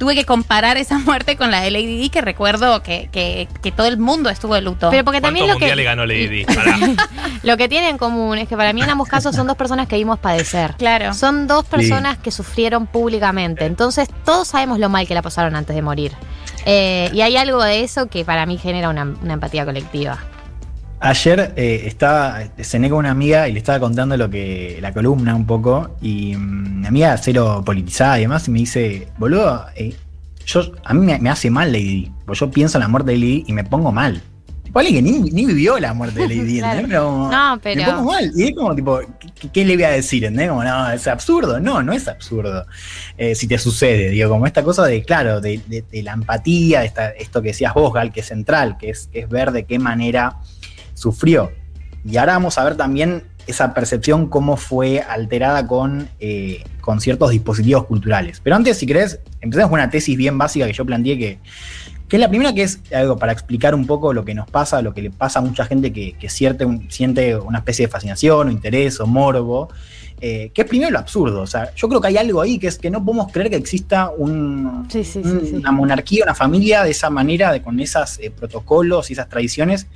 tuve 0.01 0.15
que 0.15 0.25
comparar 0.25 0.79
esa 0.79 0.99
muerte 1.07 1.37
con 1.37 1.51
la 1.51 1.61
de 1.61 1.71
Lady 1.71 1.99
Di, 1.99 2.09
que 2.09 2.23
recuerdo 2.23 2.83
que, 2.83 3.11
que, 3.13 3.47
que 3.63 3.71
todo 3.71 3.87
el 3.87 3.99
mundo 3.99 4.31
estuvo 4.31 4.55
de 4.55 4.63
luto. 4.63 4.89
Pero 4.91 5.05
porque 5.05 5.21
también 5.21 5.47
¿Cuántos 5.47 5.61
lo 5.61 5.67
que, 5.67 5.73
mundiales 5.73 5.85
ganó 5.85 6.07
Lady 6.07 6.27
Di? 6.27 6.47
Lo 7.43 7.57
que 7.57 7.69
tiene 7.69 7.89
en 7.89 7.97
común 7.99 8.39
es 8.39 8.49
que 8.49 8.57
para 8.57 8.73
mí 8.73 8.83
en 8.83 8.91
ambos 8.91 9.09
casos 9.09 9.35
son 9.35 9.47
dos 9.47 9.57
personas 9.57 9.89
que 9.89 9.97
vimos 9.97 10.19
padecer. 10.19 10.75
claro. 10.77 11.15
Son 11.15 11.47
dos 11.47 11.65
personas 11.65 12.19
que 12.19 12.31
sufrieron 12.31 12.87
públicamente. 12.87 13.67
Entonces, 13.67 14.09
todos 14.25 14.49
sabemos 14.49 14.79
lo 14.79 14.89
mal 14.89 15.07
que 15.07 15.15
la 15.15 15.23
pasaron 15.23 15.55
antes 15.55 15.75
de 15.75 15.83
morir. 15.83 16.13
Eh, 16.65 17.11
y 17.13 17.21
hay 17.21 17.37
algo 17.37 17.63
de 17.63 17.83
eso 17.83 18.09
que 18.09 18.25
para 18.25 18.47
mí 18.47 18.59
genera 18.59 18.89
una, 18.89 19.05
una 19.05 19.35
empatía 19.35 19.65
colectiva. 19.65 20.19
Ayer 21.03 21.55
eh, 21.57 21.85
estaba, 21.87 22.41
cené 22.63 22.91
con 22.91 22.99
una 22.99 23.11
amiga 23.11 23.49
y 23.49 23.53
le 23.53 23.59
estaba 23.59 23.81
contando 23.81 24.19
lo 24.19 24.29
que, 24.29 24.79
la 24.83 24.93
columna 24.93 25.35
un 25.35 25.47
poco, 25.47 25.97
y 26.03 26.37
mm, 26.37 26.81
mi 26.83 26.87
amiga 26.87 27.17
cero 27.17 27.63
politizada 27.65 28.19
y 28.19 28.23
demás, 28.23 28.47
y 28.49 28.51
me 28.51 28.59
dice, 28.59 29.09
boludo, 29.17 29.65
eh, 29.77 29.95
yo, 30.45 30.61
a 30.85 30.93
mí 30.93 31.07
me, 31.07 31.19
me 31.19 31.31
hace 31.31 31.49
mal 31.51 31.73
Lady 31.73 31.85
Di, 31.85 32.13
porque 32.27 32.41
yo 32.41 32.51
pienso 32.51 32.77
en 32.77 32.83
la 32.83 32.89
muerte 32.89 33.13
de 33.13 33.17
Lady 33.19 33.31
Di 33.33 33.45
y 33.47 33.53
me 33.55 33.65
pongo 33.65 33.91
mal. 33.93 34.21
Tipo, 34.63 34.79
alguien 34.79 34.97
que 34.97 35.11
ni, 35.11 35.19
ni 35.31 35.47
vivió 35.47 35.79
la 35.81 35.95
muerte 35.95 36.21
de 36.21 36.29
Lady 36.29 36.41
Di, 36.43 36.59
Claro. 36.61 36.79
¿entendés? 36.81 37.01
Como, 37.01 37.31
No, 37.33 37.59
pero- 37.63 37.81
Me 37.83 37.93
pongo 37.93 38.13
mal. 38.13 38.31
Y 38.37 38.43
es 38.43 38.55
como, 38.55 38.75
tipo, 38.77 39.01
¿qué, 39.41 39.49
qué 39.49 39.65
le 39.65 39.75
voy 39.77 39.85
a 39.85 39.91
decir? 39.93 40.23
¿entendés? 40.25 40.51
Como, 40.51 40.63
no, 40.65 40.91
es 40.91 41.07
absurdo. 41.09 41.61
No, 41.61 41.83
no 41.83 41.95
es 41.95 42.09
absurdo. 42.09 42.67
Eh, 43.17 43.35
si 43.35 43.49
te 43.49 43.57
sucede, 43.57 44.11
digo, 44.11 44.29
como 44.29 44.47
esta 44.47 44.63
cosa 44.63 44.85
de, 44.85 45.03
claro, 45.03 45.41
de, 45.41 45.63
de- 45.67 45.83
de 45.91 46.03
la 46.03 46.13
empatía, 46.13 46.85
esta- 46.85 47.09
esto 47.13 47.41
que 47.41 47.49
decías 47.49 47.73
vos, 47.73 47.91
Gal, 47.95 48.13
que 48.13 48.21
es 48.21 48.27
central, 48.27 48.77
que 48.79 48.91
es, 48.91 49.09
que 49.11 49.21
es 49.21 49.29
ver 49.31 49.51
de 49.53 49.65
qué 49.65 49.79
manera 49.79 50.37
sufrió. 51.05 51.51
Y 52.05 52.17
ahora 52.19 52.35
vamos 52.35 52.59
a 52.59 52.65
ver 52.65 52.77
también 52.77 53.25
esa 53.47 53.75
percepción, 53.75 54.29
cómo 54.29 54.57
fue 54.57 55.01
alterada 55.01 55.67
con, 55.67 56.09
eh, 56.21 56.63
con 56.81 57.01
ciertos 57.01 57.31
dispositivos 57.31 57.85
culturales. 57.87 58.41
Pero 58.43 58.55
antes, 58.57 58.77
si 58.79 58.87
querés, 58.87 59.21
empecemos 59.41 59.71
con 59.71 59.81
una 59.81 59.91
tesis 59.91 60.17
bien 60.17 60.37
básica 60.39 60.67
que 60.67 60.73
yo 60.73 60.85
planteé 60.85 61.19
que, 61.19 61.39
que 62.07 62.17
es 62.17 62.21
la 62.21 62.29
primera 62.29 62.53
que 62.55 62.63
es 62.63 62.81
algo 62.95 63.17
para 63.19 63.33
explicar 63.33 63.75
un 63.75 63.87
poco 63.87 64.13
lo 64.13 64.25
que 64.25 64.35
nos 64.35 64.49
pasa, 64.49 64.83
lo 64.83 64.93
que 64.95 65.03
le 65.03 65.11
pasa 65.11 65.39
a 65.41 65.43
mucha 65.43 65.65
gente 65.65 65.93
que, 65.93 66.13
que 66.13 66.29
siente, 66.29 66.65
un- 66.65 66.91
siente 66.91 67.35
una 67.37 67.59
especie 67.59 67.87
de 67.87 67.91
fascinación 67.93 68.49
o 68.49 68.51
interés 68.51 69.01
o 69.01 69.07
morbo 69.07 69.69
eh, 70.23 70.51
que 70.53 70.63
es 70.63 70.69
primero 70.69 70.91
lo 70.91 70.99
absurdo. 70.99 71.41
O 71.41 71.47
sea, 71.47 71.75
yo 71.75 71.89
creo 71.89 72.01
que 72.01 72.09
hay 72.09 72.19
algo 72.19 72.41
ahí 72.43 72.59
que 72.59 72.67
es 72.67 72.79
que 72.79 72.91
no 72.91 73.03
podemos 73.05 73.33
creer 73.33 73.49
que 73.51 73.57
exista 73.57 74.11
un, 74.11 74.87
Sí, 74.91 75.03
sí, 75.03 75.23
sí, 75.23 75.29
un- 75.29 75.41
sí. 75.47 75.55
una 75.57 75.73
monarquía, 75.73 76.25
una 76.25 76.35
familia 76.35 76.85
de 76.85 76.91
esa 76.91 77.09
manera, 77.11 77.53
de, 77.53 77.63
con 77.63 77.81
esos 77.81 78.21
protocolos 78.39 79.09
y 79.11 79.15
esas 79.15 79.29
tradiciones 79.31 79.87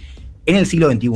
en 0.46 0.56
el 0.56 0.66
siglo 0.66 0.90
XXI. 0.90 1.08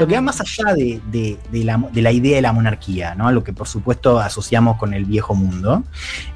Lo 0.00 0.06
que 0.06 0.14
va 0.16 0.20
más 0.20 0.38
allá 0.40 0.74
de, 0.74 1.00
de- 1.10 1.38
de 1.50 1.64
la, 1.64 1.78
de 1.92 2.02
la 2.02 2.12
idea 2.12 2.36
de 2.36 2.42
la 2.42 2.52
monarquía, 2.52 3.14
¿no? 3.14 3.32
Lo 3.32 3.42
que 3.42 3.52
por 3.54 3.66
supuesto 3.66 4.18
asociamos 4.20 4.76
con 4.76 4.92
el 4.92 5.06
viejo 5.06 5.34
mundo, 5.34 5.82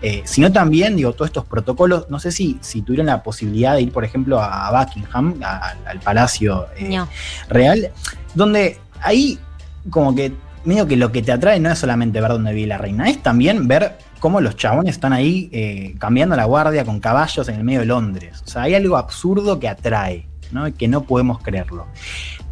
eh, 0.00 0.22
sino 0.24 0.50
también, 0.50 0.96
digo, 0.96 1.12
todos 1.12 1.28
estos 1.28 1.44
protocolos, 1.44 2.06
no 2.08 2.18
sé 2.18 2.32
si, 2.32 2.56
si 2.62 2.80
tuvieron 2.82 3.06
la 3.06 3.22
posibilidad 3.22 3.74
de 3.74 3.82
ir, 3.82 3.92
por 3.92 4.04
ejemplo, 4.04 4.40
a 4.40 4.70
Buckingham, 4.70 5.34
a- 5.44 5.58
al, 5.70 5.78
al 5.86 6.00
Palacio 6.00 6.66
eh, 6.78 6.88
No. 6.96 7.06
Real, 7.50 7.90
donde 8.34 8.78
ahí 9.02 9.38
como 9.90 10.14
que 10.14 10.32
medio 10.64 10.86
que 10.86 10.96
lo 10.96 11.12
que 11.12 11.22
te 11.22 11.30
atrae 11.32 11.60
no 11.60 11.70
es 11.70 11.78
solamente 11.78 12.20
ver 12.20 12.30
dónde 12.30 12.52
vive 12.54 12.68
la 12.68 12.78
reina, 12.78 13.08
es 13.08 13.22
también 13.22 13.68
ver 13.68 13.98
cómo 14.18 14.40
los 14.40 14.56
chabones 14.56 14.94
están 14.94 15.12
ahí 15.12 15.48
eh, 15.52 15.94
cambiando 15.98 16.34
la 16.36 16.44
guardia 16.46 16.84
con 16.86 16.98
caballos 17.00 17.48
en 17.50 17.56
el 17.56 17.64
medio 17.64 17.80
de 17.80 17.86
Londres. 17.86 18.42
O 18.46 18.48
sea, 18.48 18.62
hay 18.62 18.74
algo 18.74 18.96
absurdo 18.96 19.60
que 19.60 19.68
atrae, 19.68 20.26
¿no? 20.52 20.72
Que 20.74 20.88
no 20.88 21.02
podemos 21.02 21.40
creerlo. 21.40 21.86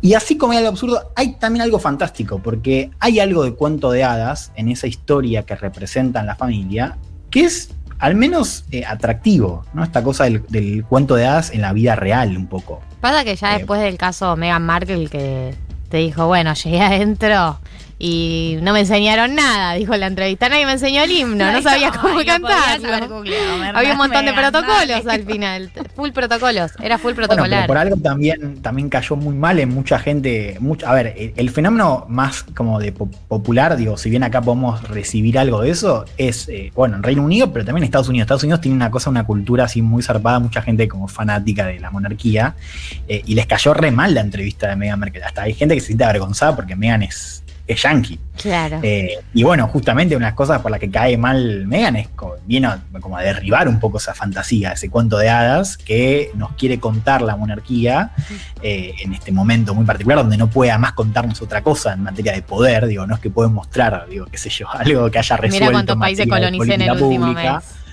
Y 0.00 0.14
así 0.14 0.36
como 0.36 0.52
hay 0.52 0.58
algo 0.58 0.70
absurdo, 0.70 1.12
hay 1.16 1.36
también 1.36 1.62
algo 1.62 1.78
fantástico, 1.78 2.38
porque 2.38 2.90
hay 3.00 3.20
algo 3.20 3.44
de 3.44 3.54
cuento 3.54 3.90
de 3.90 4.04
hadas 4.04 4.52
en 4.56 4.68
esa 4.68 4.86
historia 4.86 5.44
que 5.44 5.56
representan 5.56 6.26
la 6.26 6.36
familia, 6.36 6.98
que 7.30 7.40
es 7.44 7.70
al 7.98 8.14
menos 8.14 8.64
eh, 8.70 8.84
atractivo, 8.84 9.64
¿no? 9.72 9.82
Esta 9.82 10.02
cosa 10.02 10.24
del, 10.24 10.44
del 10.48 10.84
cuento 10.84 11.14
de 11.14 11.26
hadas 11.26 11.52
en 11.52 11.62
la 11.62 11.72
vida 11.72 11.96
real 11.96 12.36
un 12.36 12.48
poco. 12.48 12.80
Pasa 13.00 13.24
que 13.24 13.34
ya 13.36 13.54
Eh, 13.54 13.58
después 13.58 13.80
del 13.80 13.96
caso 13.96 14.36
Meghan 14.36 14.66
Markle 14.66 15.08
que 15.08 15.54
te 15.88 15.98
dijo, 15.98 16.26
bueno, 16.26 16.52
llegué 16.54 16.82
adentro 16.82 17.60
y 17.98 18.58
no 18.62 18.72
me 18.72 18.80
enseñaron 18.80 19.34
nada, 19.34 19.74
dijo 19.74 19.96
la 19.96 20.06
entrevista. 20.06 20.48
Nadie 20.48 20.66
me 20.66 20.72
enseñó 20.72 21.02
el 21.02 21.10
himno, 21.12 21.50
no 21.52 21.62
sabía 21.62 21.90
cómo 21.92 22.18
Ay, 22.18 22.26
cantarlo. 22.26 23.08
googleado, 23.08 23.76
Había 23.78 23.92
un 23.92 23.98
montón 23.98 24.26
de 24.26 24.32
protocolos 24.32 25.06
al 25.08 25.22
final. 25.24 25.70
Full 25.94 26.10
protocolos. 26.10 26.72
Era 26.82 26.98
full 26.98 27.12
Bueno, 27.14 27.28
protocolar. 27.28 27.60
pero 27.62 27.66
por 27.66 27.78
algo 27.78 27.96
también, 27.96 28.60
también 28.62 28.88
cayó 28.88 29.16
muy 29.16 29.34
mal 29.34 29.58
en 29.60 29.68
mucha 29.70 29.98
gente. 29.98 30.56
mucha- 30.60 30.90
a 30.90 30.94
ver, 30.94 31.14
el, 31.16 31.32
el 31.36 31.50
fenómeno 31.50 32.06
más 32.08 32.42
como 32.42 32.80
de 32.80 32.92
po- 32.92 33.08
popular, 33.28 33.76
digo, 33.76 33.96
si 33.96 34.10
bien 34.10 34.22
acá 34.24 34.40
podemos 34.42 34.82
recibir 34.88 35.38
algo 35.38 35.60
de 35.62 35.70
eso, 35.70 36.04
es, 36.16 36.48
eh, 36.48 36.72
bueno, 36.74 36.96
en 36.96 37.02
Reino 37.02 37.22
Unido, 37.22 37.52
pero 37.52 37.64
también 37.64 37.84
en 37.84 37.86
Estados 37.86 38.08
Unidos. 38.08 38.24
Estados 38.26 38.42
Unidos 38.42 38.60
tiene 38.60 38.76
una 38.76 38.90
cosa, 38.90 39.10
una 39.10 39.24
cultura 39.24 39.64
así 39.64 39.82
muy 39.82 40.02
zarpada, 40.02 40.38
mucha 40.40 40.62
gente 40.62 40.88
como 40.88 41.06
fanática 41.08 41.66
de 41.66 41.78
la 41.80 41.90
monarquía, 41.90 42.56
eh, 43.08 43.22
y 43.24 43.34
les 43.34 43.46
cayó 43.46 43.72
re 43.74 43.90
mal 43.92 44.14
la 44.14 44.20
entrevista 44.20 44.68
de 44.68 44.76
Meghan 44.76 44.98
Markle. 44.98 45.22
Hasta 45.22 45.42
hay 45.42 45.54
gente 45.54 45.74
que 45.74 45.80
se 45.80 45.88
siente 45.88 46.04
avergonzada 46.04 46.56
porque 46.56 46.74
Meghan 46.74 47.02
es, 47.04 47.43
es 47.66 47.83
yankee. 47.83 48.18
Claro. 48.37 48.80
Eh, 48.83 49.18
y 49.33 49.42
bueno, 49.42 49.66
justamente 49.68 50.16
una 50.16 50.26
de 50.26 50.30
las 50.30 50.37
cosas 50.37 50.61
por 50.61 50.71
las 50.71 50.80
que 50.80 50.90
cae 50.90 51.16
mal 51.16 51.66
Megan 51.66 51.97
es 51.97 52.09
como, 52.09 52.35
viene 52.44 52.66
a, 52.66 52.83
como 53.00 53.16
a 53.16 53.23
derribar 53.23 53.68
un 53.68 53.80
poco 53.80 53.99
esa 53.99 54.12
fantasía, 54.12 54.73
ese 54.73 54.90
cuento 54.90 55.16
de 55.16 55.30
hadas 55.30 55.76
que 55.78 56.30
nos 56.35 56.52
quiere 56.52 56.78
contar 56.78 57.23
la 57.23 57.37
monarquía 57.37 58.12
eh, 58.62 58.94
en 59.02 59.14
este 59.14 59.33
momento 59.33 59.75
muy 59.75 59.85
particular, 59.85 60.18
donde 60.18 60.37
no 60.37 60.50
puede 60.50 60.71
además 60.71 60.92
contarnos 60.92 61.40
otra 61.40 61.62
cosa 61.62 61.94
en 61.94 62.02
materia 62.02 62.33
de 62.33 62.42
poder, 62.42 62.87
digo, 62.87 63.06
no 63.06 63.14
es 63.14 63.21
que 63.21 63.30
puede 63.30 63.49
mostrar, 63.49 64.06
digo, 64.09 64.26
qué 64.26 64.38
sé 64.38 64.50
yo, 64.50 64.68
algo 64.73 65.11
que 65.11 65.18
haya 65.18 65.37
resuelto. 65.37 65.64
Mira 65.64 65.73
cuántos 65.73 65.97
países 65.97 66.26
colonicé 66.26 66.75
en 66.75 66.83
el 66.83 66.90
último 66.90 67.26
pública. 67.26 67.54
mes. 67.56 67.83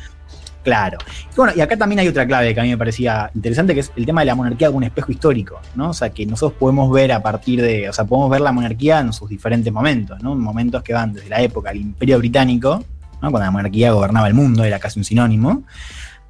Claro. 0.63 0.99
Y 1.31 1.35
bueno, 1.35 1.53
y 1.55 1.61
acá 1.61 1.75
también 1.75 1.99
hay 1.99 2.07
otra 2.07 2.27
clave 2.27 2.53
que 2.53 2.59
a 2.59 2.63
mí 2.63 2.69
me 2.69 2.77
parecía 2.77 3.31
interesante, 3.33 3.73
que 3.73 3.79
es 3.79 3.91
el 3.95 4.05
tema 4.05 4.21
de 4.21 4.27
la 4.27 4.35
monarquía 4.35 4.67
como 4.67 4.77
un 4.77 4.83
espejo 4.83 5.11
histórico, 5.11 5.59
¿no? 5.73 5.89
O 5.89 5.93
sea, 5.93 6.11
que 6.11 6.23
nosotros 6.27 6.55
podemos 6.59 6.91
ver 6.91 7.11
a 7.11 7.23
partir 7.23 7.61
de, 7.61 7.89
o 7.89 7.93
sea, 7.93 8.05
podemos 8.05 8.29
ver 8.29 8.41
la 8.41 8.51
monarquía 8.51 8.99
en 8.99 9.11
sus 9.11 9.27
diferentes 9.27 9.73
momentos, 9.73 10.21
¿no? 10.21 10.35
Momentos 10.35 10.83
que 10.83 10.93
van 10.93 11.13
desde 11.13 11.29
la 11.29 11.41
época 11.41 11.69
del 11.69 11.81
Imperio 11.81 12.19
Británico, 12.19 12.85
¿no? 13.21 13.31
Cuando 13.31 13.39
la 13.39 13.49
monarquía 13.49 13.91
gobernaba 13.91 14.27
el 14.27 14.35
mundo, 14.35 14.63
era 14.63 14.77
casi 14.77 14.99
un 14.99 15.03
sinónimo, 15.03 15.63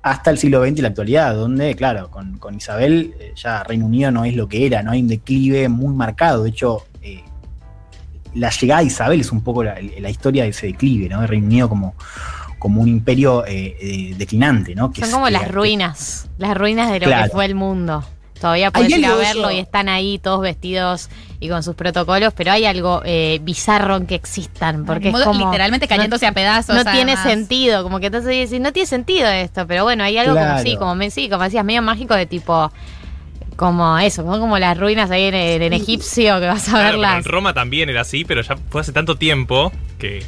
hasta 0.01 0.31
el 0.31 0.37
siglo 0.37 0.63
XX 0.65 0.79
y 0.79 0.81
la 0.81 0.87
actualidad, 0.87 1.35
donde, 1.35 1.75
claro, 1.75 2.09
con, 2.09 2.37
con 2.37 2.55
Isabel 2.55 3.13
eh, 3.19 3.33
ya 3.35 3.63
Reino 3.63 3.85
Unido 3.85 4.11
no 4.11 4.23
es 4.23 4.33
lo 4.33 4.47
que 4.47 4.65
era, 4.65 4.81
no 4.81 4.91
hay 4.91 5.01
un 5.01 5.09
declive 5.09 5.67
muy 5.67 5.93
marcado, 5.93 6.43
de 6.43 6.51
hecho... 6.51 6.85
eh, 7.01 7.23
la 8.33 8.49
llegada 8.49 8.79
de 8.79 8.87
Isabel 8.87 9.19
es 9.19 9.29
un 9.33 9.41
poco 9.41 9.61
la, 9.61 9.75
la 9.99 10.09
historia 10.09 10.43
de 10.43 10.51
ese 10.51 10.67
declive, 10.67 11.09
¿no? 11.09 11.19
De 11.19 11.27
Reino 11.27 11.47
Unido 11.47 11.67
como, 11.67 11.95
como 12.61 12.79
un 12.83 12.87
imperio 12.87 13.43
eh, 13.47 13.75
eh, 13.81 14.13
declinante, 14.17 14.75
¿no? 14.75 14.91
Que 14.91 15.01
Son 15.01 15.09
es- 15.09 15.15
como 15.15 15.29
las 15.31 15.47
ruinas, 15.49 16.29
las 16.37 16.55
ruinas 16.55 16.91
de 16.91 16.99
lo 16.99 17.07
Claro. 17.07 17.23
que 17.23 17.29
fue 17.31 17.45
el 17.45 17.55
mundo. 17.55 18.05
Todavía 18.39 18.69
puedes 18.71 18.95
ir 18.95 19.03
a 19.05 19.15
verlo 19.15 19.49
eso. 19.49 19.57
y 19.57 19.59
están 19.59 19.89
ahí 19.89 20.19
todos 20.19 20.41
vestidos 20.41 21.09
y 21.39 21.49
con 21.49 21.63
sus 21.63 21.73
protocolos, 21.75 22.33
pero 22.35 22.51
hay 22.51 22.65
algo 22.65 23.01
eh, 23.03 23.39
bizarro 23.41 23.95
en 23.97 24.05
que 24.05 24.13
existan, 24.15 24.85
porque 24.85 25.09
es 25.09 25.15
como... 25.23 25.45
literalmente 25.47 25.87
cayéndose 25.87 26.27
a 26.27 26.31
pedazos. 26.33 26.75
No 26.75 26.83
tiene 26.83 27.13
además. 27.13 27.23
sentido, 27.23 27.81
como 27.83 27.99
que 27.99 28.07
entonces 28.07 28.29
dices, 28.31 28.59
no 28.61 28.71
tiene 28.73 28.85
sentido 28.87 29.27
esto, 29.27 29.65
pero 29.67 29.83
bueno, 29.83 30.03
hay 30.03 30.17
algo 30.19 30.33
como 30.35 30.45
Claro. 30.45 30.61
sí, 30.63 30.75
como 30.77 30.93
me- 30.95 31.09
sí, 31.11 31.29
como 31.29 31.43
decías, 31.43 31.65
medio 31.65 31.81
mágico 31.81 32.13
de 32.15 32.25
tipo, 32.27 32.71
como 33.55 33.99
eso, 33.99 34.23
como, 34.23 34.39
como 34.39 34.57
las 34.57 34.77
ruinas 34.77 35.11
ahí 35.11 35.25
en, 35.25 35.35
en- 35.35 35.61
en 35.61 35.73
egipcio 35.73 36.39
que 36.39 36.47
vas 36.47 36.67
a 36.67 36.71
Claro, 36.71 36.85
verlas. 36.99 37.17
en 37.17 37.31
Roma 37.31 37.53
también 37.53 37.89
era 37.89 38.01
así, 38.01 38.25
pero 38.25 38.41
ya 38.41 38.55
fue 38.69 38.81
hace 38.81 38.91
tanto 38.91 39.17
tiempo 39.17 39.71
que, 39.99 40.23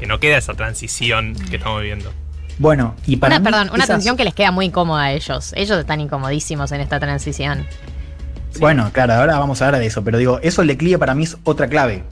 que 0.00 0.06
no 0.06 0.18
queda 0.18 0.38
esa 0.38 0.54
transición 0.54 1.34
que 1.50 1.56
estamos 1.56 1.80
viviendo. 1.80 2.12
Bueno, 2.58 2.94
y 3.06 3.16
para 3.16 3.36
Una, 3.36 3.38
mí 3.40 3.44
perdón, 3.44 3.68
una 3.72 3.84
esas- 3.84 3.96
tensión 3.96 4.16
que 4.16 4.24
les 4.24 4.34
queda 4.34 4.50
muy 4.50 4.66
incómoda 4.66 5.04
a 5.04 5.12
ellos. 5.12 5.52
Ellos 5.56 5.78
están 5.78 6.00
incomodísimos 6.00 6.72
en 6.72 6.80
esta 6.80 6.98
transición. 7.00 7.66
Bueno, 8.58 8.90
claro, 8.92 9.14
ahora 9.14 9.38
vamos 9.38 9.62
a 9.62 9.66
hablar 9.66 9.80
de 9.80 9.86
eso, 9.86 10.02
pero 10.02 10.18
digo, 10.18 10.40
eso 10.42 10.62
el 10.62 10.68
declive 10.68 10.98
para 10.98 11.14
mí 11.14 11.24
es 11.24 11.36
otra 11.44 11.68
clave. 11.68 12.02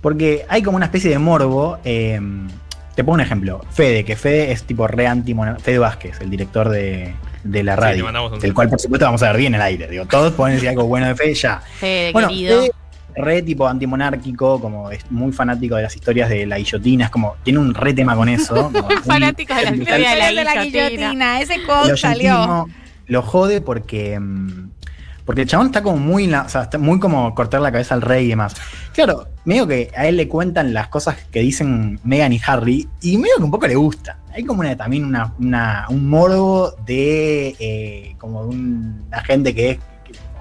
Porque 0.00 0.44
hay 0.48 0.62
como 0.62 0.76
una 0.76 0.86
especie 0.86 1.10
de 1.10 1.18
morbo. 1.18 1.78
eh, 1.84 2.20
te 2.94 3.02
pongo 3.02 3.14
un 3.14 3.20
ejemplo. 3.22 3.60
Fede, 3.72 4.04
que 4.04 4.14
Fede 4.14 4.52
es 4.52 4.62
tipo 4.64 4.86
re 4.86 5.06
anti 5.08 5.34
Fede 5.62 5.78
Vázquez, 5.78 6.20
el 6.20 6.30
director 6.30 6.68
de, 6.68 7.14
de 7.42 7.62
la 7.64 7.74
Sí, 7.74 7.80
radio. 7.80 8.04
del 8.06 8.14
saludo. 8.14 8.54
cual, 8.54 8.68
por 8.68 8.78
supuesto, 8.80 9.04
vamos 9.06 9.22
a 9.24 9.28
ver 9.32 9.38
bien 9.38 9.54
el 9.54 9.62
aire. 9.62 9.88
Digo, 9.88 10.06
todos 10.06 10.32
pueden 10.34 10.54
decir 10.56 10.68
algo 10.68 10.84
bueno 10.84 11.06
de 11.08 11.14
Fede 11.16 11.34
ya. 11.34 11.60
Fede, 11.80 12.12
Bueno, 12.12 12.28
querido. 12.28 12.60
Fede, 12.62 12.72
re 13.16 13.42
tipo 13.42 13.66
antimonárquico, 13.66 14.60
como 14.60 14.90
es 14.90 15.10
muy 15.10 15.32
fanático 15.32 15.76
de 15.76 15.82
las 15.82 15.94
historias 15.94 16.28
de 16.28 16.46
la 16.46 16.58
guillotina, 16.58 17.04
es 17.06 17.10
como, 17.10 17.36
tiene 17.42 17.58
un 17.58 17.74
re 17.74 17.92
tema 17.94 18.16
con 18.16 18.28
eso. 18.28 18.70
Fanático 19.04 19.54
de 19.54 19.62
la 19.64 19.76
historia 19.76 20.10
de 20.10 20.16
la 20.16 20.26
de 20.32 20.44
la 20.44 20.64
guillotina. 20.64 21.40
Ese 21.40 21.62
quote 21.64 21.96
salió. 21.96 22.66
lo 23.06 23.22
jode 23.22 23.60
porque. 23.60 24.18
mm, 24.18 24.70
Porque 25.24 25.40
el 25.42 25.48
chabón 25.48 25.68
está 25.68 25.82
como 25.82 25.96
muy, 25.96 26.24
en 26.24 26.32
la- 26.32 26.42
o 26.42 26.48
sea, 26.50 26.62
está 26.64 26.76
muy 26.76 26.98
como 27.00 27.34
cortar 27.34 27.62
la 27.62 27.72
cabeza 27.72 27.94
al 27.94 28.02
rey 28.02 28.26
y 28.26 28.28
demás. 28.28 28.54
Claro, 28.92 29.26
medio 29.46 29.66
que 29.66 29.90
a 29.96 30.06
él 30.06 30.18
le 30.18 30.28
cuentan 30.28 30.74
las 30.74 30.88
cosas 30.88 31.16
que 31.32 31.40
dicen 31.40 31.98
Meghan 32.04 32.32
y 32.34 32.40
Harry, 32.46 32.86
y 33.00 33.16
medio 33.16 33.36
que 33.38 33.44
un 33.44 33.50
poco 33.50 33.66
le 33.66 33.74
gusta. 33.74 34.18
Hay 34.34 34.44
como 34.44 34.60
una, 34.60 34.76
también 34.76 35.02
una, 35.04 35.32
una- 35.38 35.86
un 35.88 36.08
morbo 36.10 36.72
de 36.84 37.56
eh, 37.58 38.16
como 38.18 38.44
de 38.44 38.48
una 38.56 39.20
gente 39.22 39.54
que 39.54 39.70
es 39.70 39.78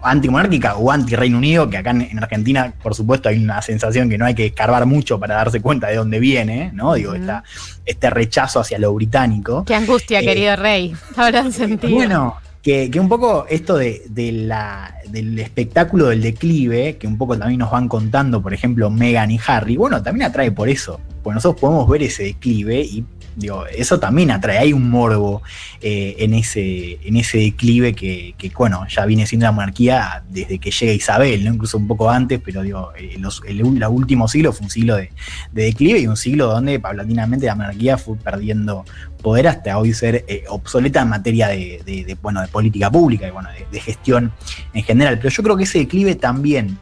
antimonárquica 0.03 0.75
o 0.75 0.91
anti-Reino 0.91 1.38
Unido, 1.38 1.69
que 1.69 1.77
acá 1.77 1.91
en, 1.91 2.01
en 2.01 2.17
Argentina, 2.19 2.74
por 2.81 2.95
supuesto, 2.95 3.29
hay 3.29 3.43
una 3.43 3.62
sensación 3.62 4.10
que 4.10 4.17
no 4.17 4.25
hay 4.25 4.36
que 4.36 4.45
escarbar 4.48 4.86
mucho 4.86 5.19
para 5.19 5.36
darse 5.36 5.62
cuenta 5.62 5.88
de 5.88 5.95
dónde 5.95 6.19
viene, 6.19 6.72
¿no? 6.74 6.93
Digo, 6.93 7.13
esta- 7.13 7.43
este 7.86 8.10
rechazo 8.10 8.60
hacia 8.60 8.79
lo 8.79 8.93
británico. 8.93 9.63
Qué 9.65 9.75
angustia, 9.75 10.19
Eh, 10.22 10.25
querido 10.25 10.55
rey. 10.55 10.93
Habrán 11.15 11.51
sentido. 11.51 11.93
Bueno, 11.95 12.36
que, 12.62 12.89
que 12.89 13.00
un 13.00 13.10
poco 13.10 13.45
esto 13.50 13.75
de, 13.77 14.03
de 14.10 14.31
la, 14.31 14.95
del 15.10 15.38
espectáculo 15.39 16.07
del 16.07 16.22
declive, 16.22 16.95
que 16.98 17.07
un 17.07 17.17
poco 17.17 17.38
también 17.38 17.60
nos 17.60 17.72
van 17.72 17.88
contando, 17.89 18.41
por 18.41 18.53
ejemplo, 18.53 18.89
Meghan 18.89 19.31
y 19.31 19.39
Harry, 19.48 19.75
bueno, 19.75 20.01
también 20.01 20.27
atrae 20.29 20.51
por 20.51 20.69
eso. 20.69 21.00
Porque 21.22 21.36
nosotros 21.36 21.60
podemos 21.62 21.89
ver 21.89 22.03
ese 22.03 22.24
declive 22.24 22.81
y 22.81 23.03
digo, 23.35 23.65
eso 23.67 23.99
también 23.99 24.31
atrae. 24.31 24.57
Hay 24.59 24.73
un 24.73 24.89
morbo 24.89 25.41
eh, 25.81 26.15
en, 26.19 26.33
ese, 26.33 26.99
en 27.03 27.15
ese 27.17 27.37
declive 27.39 27.93
que, 27.93 28.33
bueno, 28.57 28.85
ya 28.87 29.05
viene 29.05 29.25
siendo 29.25 29.45
la 29.45 29.51
monarquía 29.51 30.23
desde 30.29 30.59
que 30.59 30.71
llega 30.71 30.93
Isabel, 30.93 31.43
¿no? 31.45 31.53
incluso 31.53 31.77
un 31.77 31.87
poco 31.87 32.09
antes, 32.09 32.39
pero 32.43 32.61
digo, 32.61 32.91
eh, 32.97 33.15
los- 33.19 33.41
el, 33.47 33.59
el 33.61 33.83
último 33.85 34.27
siglo 34.27 34.53
fue 34.53 34.65
un 34.65 34.69
siglo 34.69 34.95
de, 34.95 35.09
de 35.51 35.63
declive 35.63 35.99
y 35.99 36.07
un 36.07 36.17
siglo 36.17 36.47
donde 36.47 36.79
paulatinamente 36.79 37.45
la 37.45 37.55
monarquía 37.55 37.97
fue 37.97 38.15
perdiendo 38.17 38.85
poder 39.21 39.47
hasta 39.47 39.77
hoy 39.77 39.93
ser 39.93 40.25
eh, 40.27 40.43
obsoleta 40.49 41.01
en 41.01 41.09
materia 41.09 41.47
de, 41.47 42.17
bueno, 42.21 42.41
de 42.41 42.47
política 42.47 42.91
pública 42.91 43.27
y 43.27 43.31
bueno, 43.31 43.49
de, 43.71 43.79
gestión 43.79 44.31
en 44.73 44.83
general. 44.83 45.17
Pero 45.17 45.29
yo 45.29 45.43
creo 45.43 45.57
que 45.57 45.63
ese 45.63 45.79
declive 45.79 46.15
también 46.15 46.77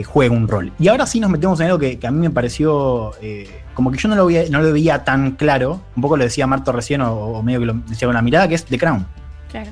eh, 0.00 0.04
juega 0.04 0.34
un 0.34 0.46
rol. 0.48 0.72
Y 0.78 0.88
ahora 0.88 1.06
sí 1.06 1.18
nos 1.20 1.30
metemos 1.30 1.58
en 1.60 1.66
algo 1.66 1.78
que, 1.78 1.98
que 1.98 2.06
a 2.06 2.10
mí 2.10 2.18
me 2.20 2.30
pareció 2.30 3.12
eh, 3.20 3.48
como 3.74 3.90
que 3.90 3.98
yo 3.98 4.08
no 4.08 4.14
lo, 4.16 4.26
veía, 4.26 4.44
no 4.50 4.60
lo 4.62 4.72
veía 4.72 5.04
tan 5.04 5.32
claro, 5.32 5.80
un 5.96 6.02
poco 6.02 6.16
lo 6.16 6.24
decía 6.24 6.46
Marto 6.46 6.72
recién 6.72 7.00
o, 7.02 7.12
o 7.14 7.42
medio 7.42 7.60
que 7.60 7.66
lo 7.66 7.74
decía 7.86 8.06
con 8.08 8.14
la 8.14 8.22
mirada, 8.22 8.46
que 8.48 8.54
es 8.54 8.64
The 8.64 8.78
Crown. 8.78 9.06
Claro. 9.50 9.70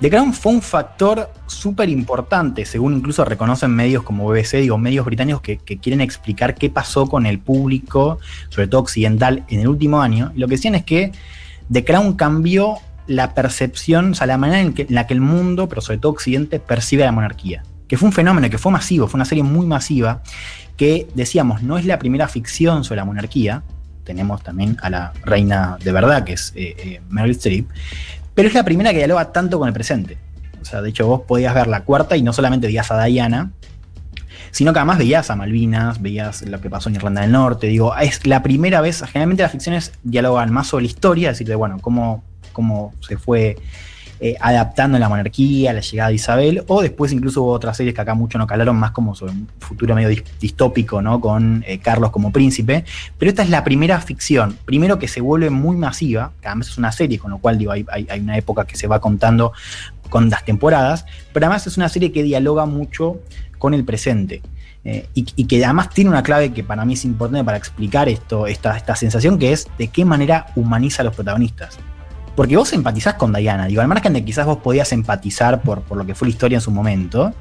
The 0.00 0.10
Crown 0.10 0.32
fue 0.34 0.52
un 0.52 0.62
factor 0.62 1.30
súper 1.46 1.88
importante, 1.88 2.64
según 2.64 2.94
incluso 2.94 3.24
reconocen 3.24 3.70
medios 3.70 4.02
como 4.02 4.26
BBC, 4.28 4.56
digo, 4.56 4.76
medios 4.76 5.06
británicos 5.06 5.42
que, 5.42 5.58
que 5.58 5.78
quieren 5.78 6.00
explicar 6.00 6.56
qué 6.56 6.70
pasó 6.70 7.06
con 7.06 7.24
el 7.24 7.38
público, 7.38 8.18
sobre 8.48 8.66
todo 8.66 8.80
occidental, 8.80 9.44
en 9.48 9.60
el 9.60 9.68
último 9.68 10.02
año. 10.02 10.32
Y 10.34 10.40
lo 10.40 10.48
que 10.48 10.56
decían 10.56 10.74
es 10.74 10.84
que 10.84 11.12
The 11.70 11.84
Crown 11.84 12.14
cambió 12.14 12.78
la 13.06 13.32
percepción, 13.34 14.10
o 14.12 14.14
sea, 14.14 14.26
la 14.26 14.38
manera 14.38 14.60
en, 14.60 14.72
que- 14.74 14.82
en 14.88 14.94
la 14.96 15.06
que 15.06 15.14
el 15.14 15.20
mundo, 15.20 15.68
pero 15.68 15.80
sobre 15.80 15.98
todo 15.98 16.10
Occidente, 16.12 16.58
percibe 16.58 17.04
a 17.04 17.06
la 17.06 17.12
monarquía. 17.12 17.62
Que 17.92 17.98
fue 17.98 18.06
un 18.06 18.14
fenómeno, 18.14 18.48
que 18.48 18.56
fue 18.56 18.72
masivo, 18.72 19.06
fue 19.06 19.18
una 19.18 19.26
serie 19.26 19.44
muy 19.44 19.66
masiva, 19.66 20.22
que 20.78 21.08
decíamos, 21.14 21.62
no 21.62 21.76
es 21.76 21.84
la 21.84 21.98
primera 21.98 22.26
ficción 22.26 22.84
sobre 22.84 22.96
la 22.96 23.04
monarquía, 23.04 23.64
tenemos 24.02 24.42
también 24.42 24.78
a 24.80 24.88
la 24.88 25.12
reina 25.26 25.76
de 25.78 25.92
verdad, 25.92 26.24
que 26.24 26.32
es 26.32 26.54
eh, 26.56 26.74
eh, 26.78 27.00
Meryl 27.10 27.32
Streep, 27.32 27.68
pero 28.34 28.48
es 28.48 28.54
la 28.54 28.64
primera 28.64 28.92
que 28.92 28.96
dialoga 28.96 29.30
tanto 29.30 29.58
con 29.58 29.68
el 29.68 29.74
presente. 29.74 30.16
O 30.62 30.64
sea, 30.64 30.80
de 30.80 30.88
hecho 30.88 31.06
vos 31.06 31.20
podías 31.28 31.54
ver 31.54 31.66
la 31.66 31.84
cuarta 31.84 32.16
y 32.16 32.22
no 32.22 32.32
solamente 32.32 32.66
veías 32.66 32.90
a 32.90 33.04
Diana, 33.04 33.50
sino 34.52 34.72
que 34.72 34.78
además 34.78 34.96
veías 34.96 35.28
a 35.28 35.36
Malvinas, 35.36 36.00
veías 36.00 36.40
lo 36.48 36.62
que 36.62 36.70
pasó 36.70 36.88
en 36.88 36.94
Irlanda 36.94 37.20
del 37.20 37.32
Norte. 37.32 37.66
Digo, 37.66 37.94
es 37.94 38.26
la 38.26 38.42
primera 38.42 38.80
vez, 38.80 39.02
generalmente 39.02 39.42
las 39.42 39.52
ficciones 39.52 39.92
dialogan 40.02 40.50
más 40.50 40.68
sobre 40.68 40.84
la 40.84 40.88
historia, 40.88 41.28
es 41.28 41.34
decir, 41.34 41.48
de, 41.48 41.56
bueno, 41.56 41.76
cómo, 41.78 42.24
cómo 42.54 42.94
se 43.06 43.18
fue 43.18 43.58
eh, 44.22 44.36
adaptando 44.40 44.98
la 44.98 45.08
monarquía, 45.08 45.72
la 45.72 45.80
llegada 45.80 46.08
de 46.08 46.14
Isabel, 46.14 46.64
o 46.68 46.80
después 46.80 47.12
incluso 47.12 47.42
hubo 47.42 47.52
otras 47.52 47.76
series 47.76 47.94
que 47.94 48.00
acá 48.00 48.14
mucho 48.14 48.38
no 48.38 48.46
calaron, 48.46 48.76
más 48.76 48.92
como 48.92 49.14
sobre 49.14 49.32
un 49.32 49.48
futuro 49.58 49.94
medio 49.94 50.08
dis- 50.08 50.24
distópico, 50.40 51.02
¿no? 51.02 51.20
Con 51.20 51.64
eh, 51.66 51.78
Carlos 51.78 52.10
como 52.10 52.30
príncipe. 52.32 52.84
Pero 53.18 53.28
esta 53.28 53.42
es 53.42 53.50
la 53.50 53.64
primera 53.64 54.00
ficción, 54.00 54.56
primero 54.64 54.98
que 54.98 55.08
se 55.08 55.20
vuelve 55.20 55.50
muy 55.50 55.76
masiva, 55.76 56.32
que 56.40 56.46
además 56.46 56.68
es 56.68 56.78
una 56.78 56.92
serie, 56.92 57.18
con 57.18 57.32
lo 57.32 57.38
cual 57.38 57.58
hay 57.90 58.20
una 58.20 58.38
época 58.38 58.64
que 58.64 58.76
se 58.76 58.86
va 58.86 59.00
contando 59.00 59.52
con 60.08 60.30
las 60.30 60.44
temporadas, 60.44 61.04
pero 61.32 61.46
además 61.46 61.66
es 61.66 61.76
una 61.76 61.88
serie 61.88 62.12
que 62.12 62.22
dialoga 62.22 62.64
mucho 62.64 63.20
con 63.58 63.74
el 63.74 63.84
presente. 63.84 64.40
Eh, 64.84 65.06
y, 65.14 65.26
y 65.36 65.44
que 65.44 65.64
además 65.64 65.90
tiene 65.90 66.10
una 66.10 66.24
clave 66.24 66.52
que 66.52 66.64
para 66.64 66.84
mí 66.84 66.94
es 66.94 67.04
importante 67.04 67.44
para 67.44 67.56
explicar 67.56 68.08
esto, 68.08 68.48
esta, 68.48 68.76
esta 68.76 68.96
sensación 68.96 69.38
que 69.38 69.52
es 69.52 69.68
de 69.78 69.86
qué 69.86 70.04
manera 70.04 70.46
humaniza 70.56 71.02
a 71.02 71.04
los 71.04 71.14
protagonistas. 71.14 71.78
Porque 72.34 72.56
vos 72.56 72.72
empatizás 72.72 73.14
con 73.14 73.32
Diana, 73.32 73.66
digo, 73.66 73.82
al 73.82 73.88
margen 73.88 74.12
de 74.14 74.24
quizás 74.24 74.46
vos 74.46 74.58
podías 74.58 74.90
empatizar 74.92 75.60
por, 75.62 75.82
por 75.82 75.98
lo 75.98 76.06
que 76.06 76.14
fue 76.14 76.28
la 76.28 76.32
historia 76.32 76.56
en 76.56 76.62
su 76.62 76.70
momento, 76.70 77.34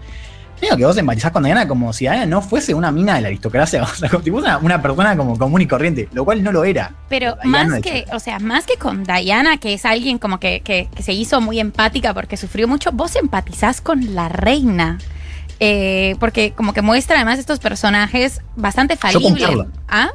digo 0.61 0.75
que 0.77 0.85
vos 0.85 0.97
empatizás 0.97 1.31
con 1.31 1.43
Diana 1.43 1.67
como 1.67 1.91
si 1.93 2.03
Diana 2.05 2.25
no 2.25 2.41
fuese 2.41 2.73
una 2.73 2.91
mina 2.91 3.15
de 3.15 3.21
la 3.21 3.27
aristocracia, 3.29 3.83
o 3.83 3.87
sea, 3.87 4.09
como 4.09 4.37
una, 4.37 4.57
una 4.57 4.81
persona 4.81 5.15
como 5.15 5.37
común 5.37 5.61
y 5.61 5.67
corriente, 5.67 6.09
lo 6.13 6.25
cual 6.25 6.43
no 6.43 6.51
lo 6.51 6.65
era. 6.65 6.91
Pero 7.09 7.37
Diana, 7.41 7.65
más 7.69 7.81
que, 7.81 8.05
o 8.13 8.19
sea, 8.19 8.39
más 8.39 8.65
que 8.65 8.75
con 8.75 9.03
Diana, 9.05 9.57
que 9.57 9.73
es 9.73 9.85
alguien 9.85 10.17
como 10.19 10.39
que, 10.39 10.59
que- 10.61 10.89
que 10.93 11.03
se 11.03 11.13
hizo 11.13 11.39
muy 11.41 11.59
empática 11.59 12.13
porque 12.13 12.35
sufrió 12.37 12.67
mucho, 12.67 12.91
vos 12.91 13.15
empatizás 13.15 13.79
con 13.81 14.13
la 14.13 14.27
reina. 14.29 14.97
Eh, 15.63 16.15
porque 16.19 16.53
como 16.53 16.73
que 16.73 16.81
muestra 16.81 17.17
además 17.17 17.37
estos 17.37 17.59
personajes 17.59 18.41
bastante 18.55 18.95
Yo 18.95 18.99
con 18.99 19.11
falibles. 19.37 19.45
Carlos. 19.45 19.67
¿Ah? 19.87 20.09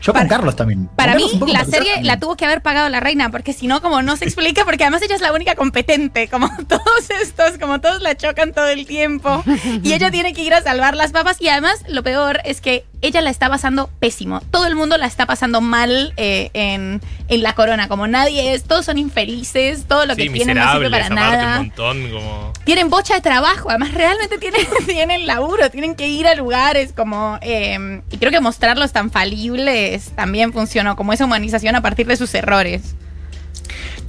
Yo 0.00 0.12
Para- 0.12 0.26
con 0.26 0.36
Carlos 0.36 0.56
también. 0.56 0.88
Para 0.96 1.14
mí, 1.14 1.24
Carlos 1.30 1.52
la 1.52 1.64
serie 1.64 2.02
la 2.02 2.18
tuvo 2.18 2.36
que 2.36 2.44
haber 2.44 2.62
pagado 2.62 2.88
la 2.88 3.00
reina, 3.00 3.30
porque 3.30 3.52
si 3.52 3.66
no, 3.66 3.82
como 3.82 4.02
no 4.02 4.16
se 4.16 4.24
explica, 4.24 4.64
porque 4.64 4.84
además 4.84 5.02
ella 5.02 5.14
es 5.14 5.20
la 5.20 5.32
única 5.32 5.54
competente, 5.54 6.28
como 6.28 6.48
todos 6.68 7.10
estos, 7.22 7.58
como 7.58 7.80
todos 7.80 8.00
la 8.02 8.16
chocan 8.16 8.52
todo 8.52 8.68
el 8.68 8.86
tiempo, 8.86 9.42
y 9.82 9.92
ella 9.92 10.10
tiene 10.10 10.32
que 10.32 10.42
ir 10.42 10.54
a 10.54 10.62
salvar 10.62 10.96
las 10.96 11.12
papas, 11.12 11.40
y 11.40 11.48
además 11.48 11.84
lo 11.88 12.02
peor 12.02 12.40
es 12.44 12.60
que 12.60 12.84
ella 13.02 13.20
la 13.20 13.30
está 13.30 13.48
pasando 13.48 13.90
pésimo, 13.98 14.40
todo 14.50 14.66
el 14.66 14.74
mundo 14.74 14.96
la 14.98 15.06
está 15.06 15.26
pasando 15.26 15.60
mal 15.60 16.12
eh, 16.16 16.50
en, 16.52 17.00
en 17.28 17.42
la 17.42 17.54
corona, 17.54 17.88
como 17.88 18.06
nadie 18.06 18.54
es, 18.54 18.64
todos 18.64 18.84
son 18.84 18.98
infelices, 18.98 19.86
todo 19.86 20.06
lo 20.06 20.14
sí, 20.14 20.24
que 20.24 20.30
tienen 20.30 20.56
no 20.58 20.72
sirve 20.72 20.90
para 20.90 21.08
nada 21.08 21.60
un 21.60 21.66
montón, 21.66 22.10
como... 22.10 22.52
tienen 22.64 22.90
bocha 22.90 23.14
de 23.14 23.20
trabajo, 23.20 23.70
además 23.70 23.94
realmente 23.94 24.38
tienen, 24.38 24.66
tienen 24.86 25.26
laburo, 25.26 25.70
tienen 25.70 25.94
que 25.94 26.08
ir 26.08 26.26
a 26.26 26.34
lugares 26.34 26.92
como... 26.92 27.38
eh, 27.42 28.02
y 28.10 28.16
creo 28.18 28.30
que 28.30 28.40
mostrarlos 28.40 28.92
tan 28.92 29.10
falibles 29.10 30.10
también 30.16 30.52
funcionó, 30.52 30.96
como 30.96 31.12
esa 31.12 31.24
humanización 31.24 31.76
a 31.76 31.82
partir 31.82 32.06
de 32.06 32.16
sus 32.16 32.34
errores. 32.34 32.94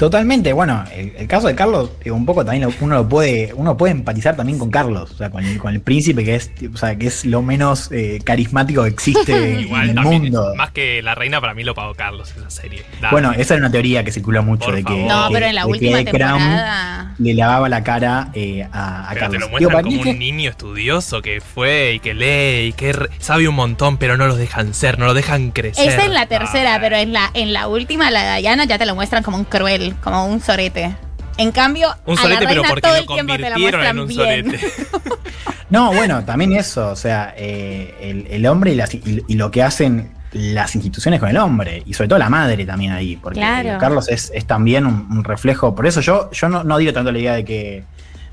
Totalmente, 0.01 0.51
bueno, 0.51 0.83
el, 0.95 1.13
el 1.15 1.27
caso 1.27 1.45
de 1.45 1.53
Carlos, 1.53 1.91
un 2.07 2.25
poco 2.25 2.43
también 2.43 2.63
lo- 2.67 2.73
uno 2.81 2.95
lo 2.95 3.07
puede, 3.07 3.53
uno 3.53 3.77
puede 3.77 3.91
empatizar 3.91 4.35
también 4.35 4.57
con 4.57 4.71
Carlos, 4.71 5.11
o 5.11 5.15
sea, 5.15 5.29
con 5.29 5.45
el, 5.45 5.59
con 5.59 5.71
el 5.75 5.79
príncipe 5.79 6.23
que 6.25 6.33
es, 6.33 6.49
o 6.73 6.75
sea, 6.75 6.95
que 6.95 7.05
es 7.05 7.23
lo 7.23 7.43
menos 7.43 7.91
eh, 7.91 8.19
carismático 8.25 8.81
que 8.81 8.89
existe 8.89 9.59
en 9.61 9.89
el 9.89 9.99
mundo. 9.99 10.55
más 10.57 10.71
que 10.71 11.03
la 11.03 11.13
reina 11.13 11.39
para 11.39 11.53
mí 11.53 11.63
lo 11.63 11.75
pagó 11.75 11.93
Carlos 11.93 12.33
esa 12.35 12.49
serie. 12.49 12.81
Dale. 12.99 13.11
Bueno, 13.11 13.31
esa 13.33 13.53
era 13.53 13.61
una 13.61 13.71
teoría 13.71 14.03
que 14.03 14.11
circula 14.11 14.41
mucho 14.41 14.65
Por 14.65 14.75
de 14.77 14.83
que. 14.83 15.05
No, 15.05 15.27
que- 15.27 15.33
pero 15.35 15.45
en 15.45 15.53
la 15.53 15.67
última 15.67 16.03
temporada... 16.03 17.13
le 17.19 17.33
lavaba 17.35 17.69
la 17.69 17.83
cara 17.83 18.29
eh, 18.33 18.67
a, 18.71 19.05
a 19.05 19.09
Pero 19.09 19.19
Carlos. 19.19 19.31
te 19.37 19.39
lo 19.45 19.49
muestran 19.51 19.83
como 19.83 20.01
un 20.01 20.17
niño 20.19 20.49
estudioso 20.49 21.21
que 21.21 21.41
fue 21.41 21.93
y 21.93 21.99
que 21.99 22.15
lee 22.15 22.69
y 22.69 22.73
que 22.73 22.93
re- 22.93 23.09
sabe 23.19 23.47
un 23.47 23.53
montón, 23.53 23.97
pero 23.97 24.17
no 24.17 24.25
los 24.25 24.39
dejan 24.39 24.73
ser, 24.73 24.97
no 24.97 25.05
los 25.05 25.13
dejan 25.13 25.51
crecer. 25.51 25.89
Esa 25.89 26.05
en 26.05 26.13
la 26.15 26.25
tercera, 26.25 26.75
Ah, 26.75 26.79
pero 26.81 26.95
en 26.95 27.13
la, 27.13 27.29
en 27.35 27.53
la 27.53 27.67
última, 27.67 28.09
la 28.09 28.37
Diana, 28.37 28.65
ya 28.65 28.79
te 28.79 28.87
lo 28.87 28.95
muestran 28.95 29.21
como 29.21 29.37
un 29.37 29.43
cruel, 29.43 29.90
como 30.03 30.25
un 30.25 30.39
sorete. 30.41 30.95
En 31.37 31.51
cambio, 31.51 31.87
Un 32.05 32.17
a 32.17 32.21
sorete, 32.21 32.43
la 32.43 32.49
pero 32.49 32.61
reina 32.61 32.69
porque 32.69 32.81
todo 32.81 32.93
lo 32.93 32.99
el 32.99 33.07
tiempo 33.07 33.33
te 33.33 33.39
la 33.41 33.49
convirtieron 33.51 33.81
en 33.87 33.95
muestran 33.95 33.99
un 33.99 34.07
bien. 34.07 34.59
sorete. 34.59 34.73
No, 35.69 35.93
bueno, 35.93 36.25
también 36.25 36.51
eso, 36.51 36.89
o 36.89 36.95
sea, 36.97 37.33
eh, 37.37 37.95
el, 38.01 38.27
el 38.29 38.45
hombre 38.45 38.73
y, 38.73 38.75
las- 38.75 38.93
y- 38.93 39.23
y 39.25 39.35
lo 39.35 39.51
que 39.51 39.63
hacen 39.63 40.11
las 40.33 40.75
instituciones 40.75 41.21
con 41.21 41.29
el 41.29 41.37
hombre, 41.37 41.81
y 41.85 41.93
sobre 41.93 42.09
todo 42.09 42.19
la 42.19 42.29
madre 42.29 42.65
también 42.65 42.91
ahí, 42.91 43.15
porque 43.15 43.39
Claro. 43.39 43.69
eh, 43.69 43.77
Carlos 43.79 44.09
es, 44.09 44.31
es 44.35 44.45
también 44.45 44.85
un, 44.85 45.07
un 45.09 45.23
reflejo, 45.23 45.73
por 45.73 45.87
eso 45.87 46.01
yo, 46.01 46.29
yo 46.31 46.49
no, 46.49 46.65
no 46.65 46.77
digo 46.77 46.91
tanto 46.91 47.11
la 47.13 47.19
idea 47.19 47.33
de 47.35 47.45
que, 47.45 47.85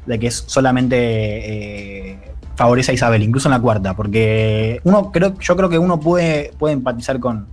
de 0.06 0.18
que 0.18 0.26
es 0.26 0.44
solamente 0.48 0.96
eh, 2.10 2.18
favorece 2.56 2.90
a 2.90 2.94
Isabel, 2.94 3.22
incluso 3.22 3.48
en 3.48 3.52
la 3.52 3.60
cuarta, 3.60 3.94
porque 3.94 4.80
uno 4.82 5.12
creo, 5.12 5.38
yo 5.38 5.56
creo 5.56 5.68
que 5.68 5.78
uno 5.78 6.00
puede, 6.00 6.52
puede 6.58 6.74
empatizar 6.74 7.20
con, 7.20 7.46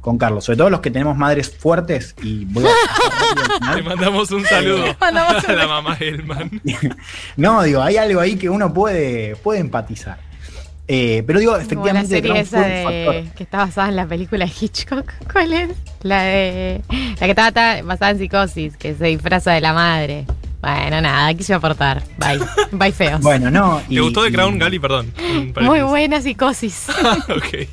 con 0.00 0.16
Carlos, 0.18 0.44
sobre 0.44 0.56
todo 0.56 0.70
los 0.70 0.80
que 0.80 0.90
tenemos 0.90 1.16
madres 1.16 1.54
fuertes, 1.56 2.14
y 2.22 2.44
voy 2.46 2.64
a... 2.64 3.74
Le 3.76 3.82
mandamos 3.82 4.30
un 4.30 4.44
saludo 4.44 4.86
Le 4.86 4.96
mandamos 5.00 5.44
un 5.44 5.50
a 5.50 5.54
la 5.54 5.66
mamá 5.66 5.96
Hellman. 6.00 6.60
No, 7.36 7.62
digo, 7.62 7.82
hay 7.82 7.96
algo 7.96 8.20
ahí 8.20 8.36
que 8.36 8.48
uno 8.48 8.72
puede, 8.72 9.36
puede 9.36 9.60
empatizar. 9.60 10.18
Eh, 10.92 11.22
pero 11.24 11.38
digo, 11.38 11.56
la 11.56 11.62
efectivamente, 11.62 12.20
Crown 12.20 12.36
esa 12.38 12.56
fue 12.58 12.66
un 12.66 12.68
de, 12.72 12.84
factor. 13.04 13.34
que 13.36 13.42
está 13.44 13.58
basada 13.58 13.88
en 13.90 13.96
la 13.96 14.06
película 14.06 14.44
de 14.44 14.50
Hitchcock. 14.60 15.12
¿Cuál 15.32 15.52
es? 15.52 15.68
La 16.02 16.22
de. 16.22 16.80
La 17.20 17.26
que 17.26 17.30
estaba 17.30 17.52
ta- 17.52 17.82
basada 17.84 18.10
en 18.10 18.18
psicosis, 18.18 18.76
que 18.76 18.96
se 18.96 19.04
disfraza 19.04 19.52
de 19.52 19.60
la 19.60 19.72
madre. 19.72 20.26
Bueno, 20.60 21.00
nada, 21.00 21.32
quise 21.34 21.54
aportar. 21.54 22.02
Bye. 22.18 22.40
Bye, 22.72 22.90
feos. 22.90 23.20
Bueno, 23.20 23.52
no. 23.52 23.80
y- 23.88 23.94
¿Te 23.94 24.00
gustó 24.00 24.24
de 24.24 24.30
y- 24.30 24.32
Crown, 24.32 24.58
Gali? 24.58 24.80
Perdón. 24.80 25.12
Muy 25.62 25.80
buena 25.82 26.20
psicosis. 26.20 26.88
ok. 27.28 27.68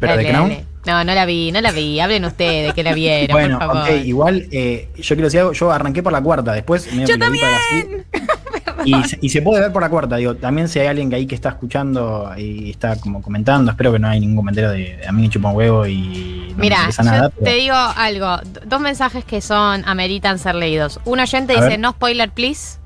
Pero 0.00 0.12
Dale, 0.12 0.24
The 0.24 0.30
Crown. 0.30 0.56
No, 0.88 1.04
no 1.04 1.14
la 1.14 1.26
vi, 1.26 1.52
no 1.52 1.60
la 1.60 1.70
vi. 1.70 2.00
Hablen 2.00 2.24
ustedes 2.24 2.72
que 2.72 2.82
la 2.82 2.94
vieron, 2.94 3.34
Bueno, 3.34 3.58
por 3.58 3.68
favor. 3.68 3.82
ok, 3.90 4.04
igual 4.06 4.46
eh, 4.50 4.88
yo 4.96 5.14
quiero 5.14 5.24
decir 5.26 5.40
algo, 5.40 5.52
yo 5.52 5.70
arranqué 5.70 6.02
por 6.02 6.12
la 6.12 6.22
cuarta, 6.22 6.52
después 6.52 6.90
medio 6.92 7.06
¡Yo 7.08 7.16
la- 7.18 7.28
y, 8.84 8.94
se- 9.04 9.18
y 9.20 9.28
se 9.28 9.42
puede 9.42 9.60
ver 9.60 9.72
por 9.72 9.82
la 9.82 9.88
cuarta, 9.90 10.16
digo, 10.16 10.34
también 10.36 10.68
si 10.68 10.78
hay 10.78 10.86
alguien 10.86 11.10
que 11.10 11.16
ahí 11.16 11.26
que 11.26 11.34
está 11.34 11.50
escuchando 11.50 12.30
y 12.38 12.70
está 12.70 12.96
como 12.96 13.20
comentando, 13.20 13.70
espero 13.70 13.92
que 13.92 13.98
no 13.98 14.08
hay 14.08 14.20
ningún 14.20 14.36
comentario 14.36 14.70
de, 14.70 14.96
de 14.96 15.06
a 15.06 15.12
mí 15.12 15.22
me 15.22 15.28
chupa 15.28 15.50
un 15.50 15.56
huevo 15.56 15.86
y 15.86 16.46
no 16.52 16.56
me 16.56 16.62
Mira, 16.62 16.88
nada. 17.04 17.28
te 17.30 17.34
pero- 17.44 17.56
digo 17.56 17.74
algo. 17.76 18.36
Dos 18.64 18.80
mensajes 18.80 19.24
que 19.24 19.40
son, 19.40 19.82
ameritan 19.86 20.38
ser 20.38 20.54
leídos. 20.54 21.00
Un 21.04 21.20
oyente 21.20 21.52
A 21.52 21.56
dice, 21.56 21.68
ver. 21.68 21.78
no 21.80 21.90
spoiler, 21.92 22.30
please. 22.30 22.78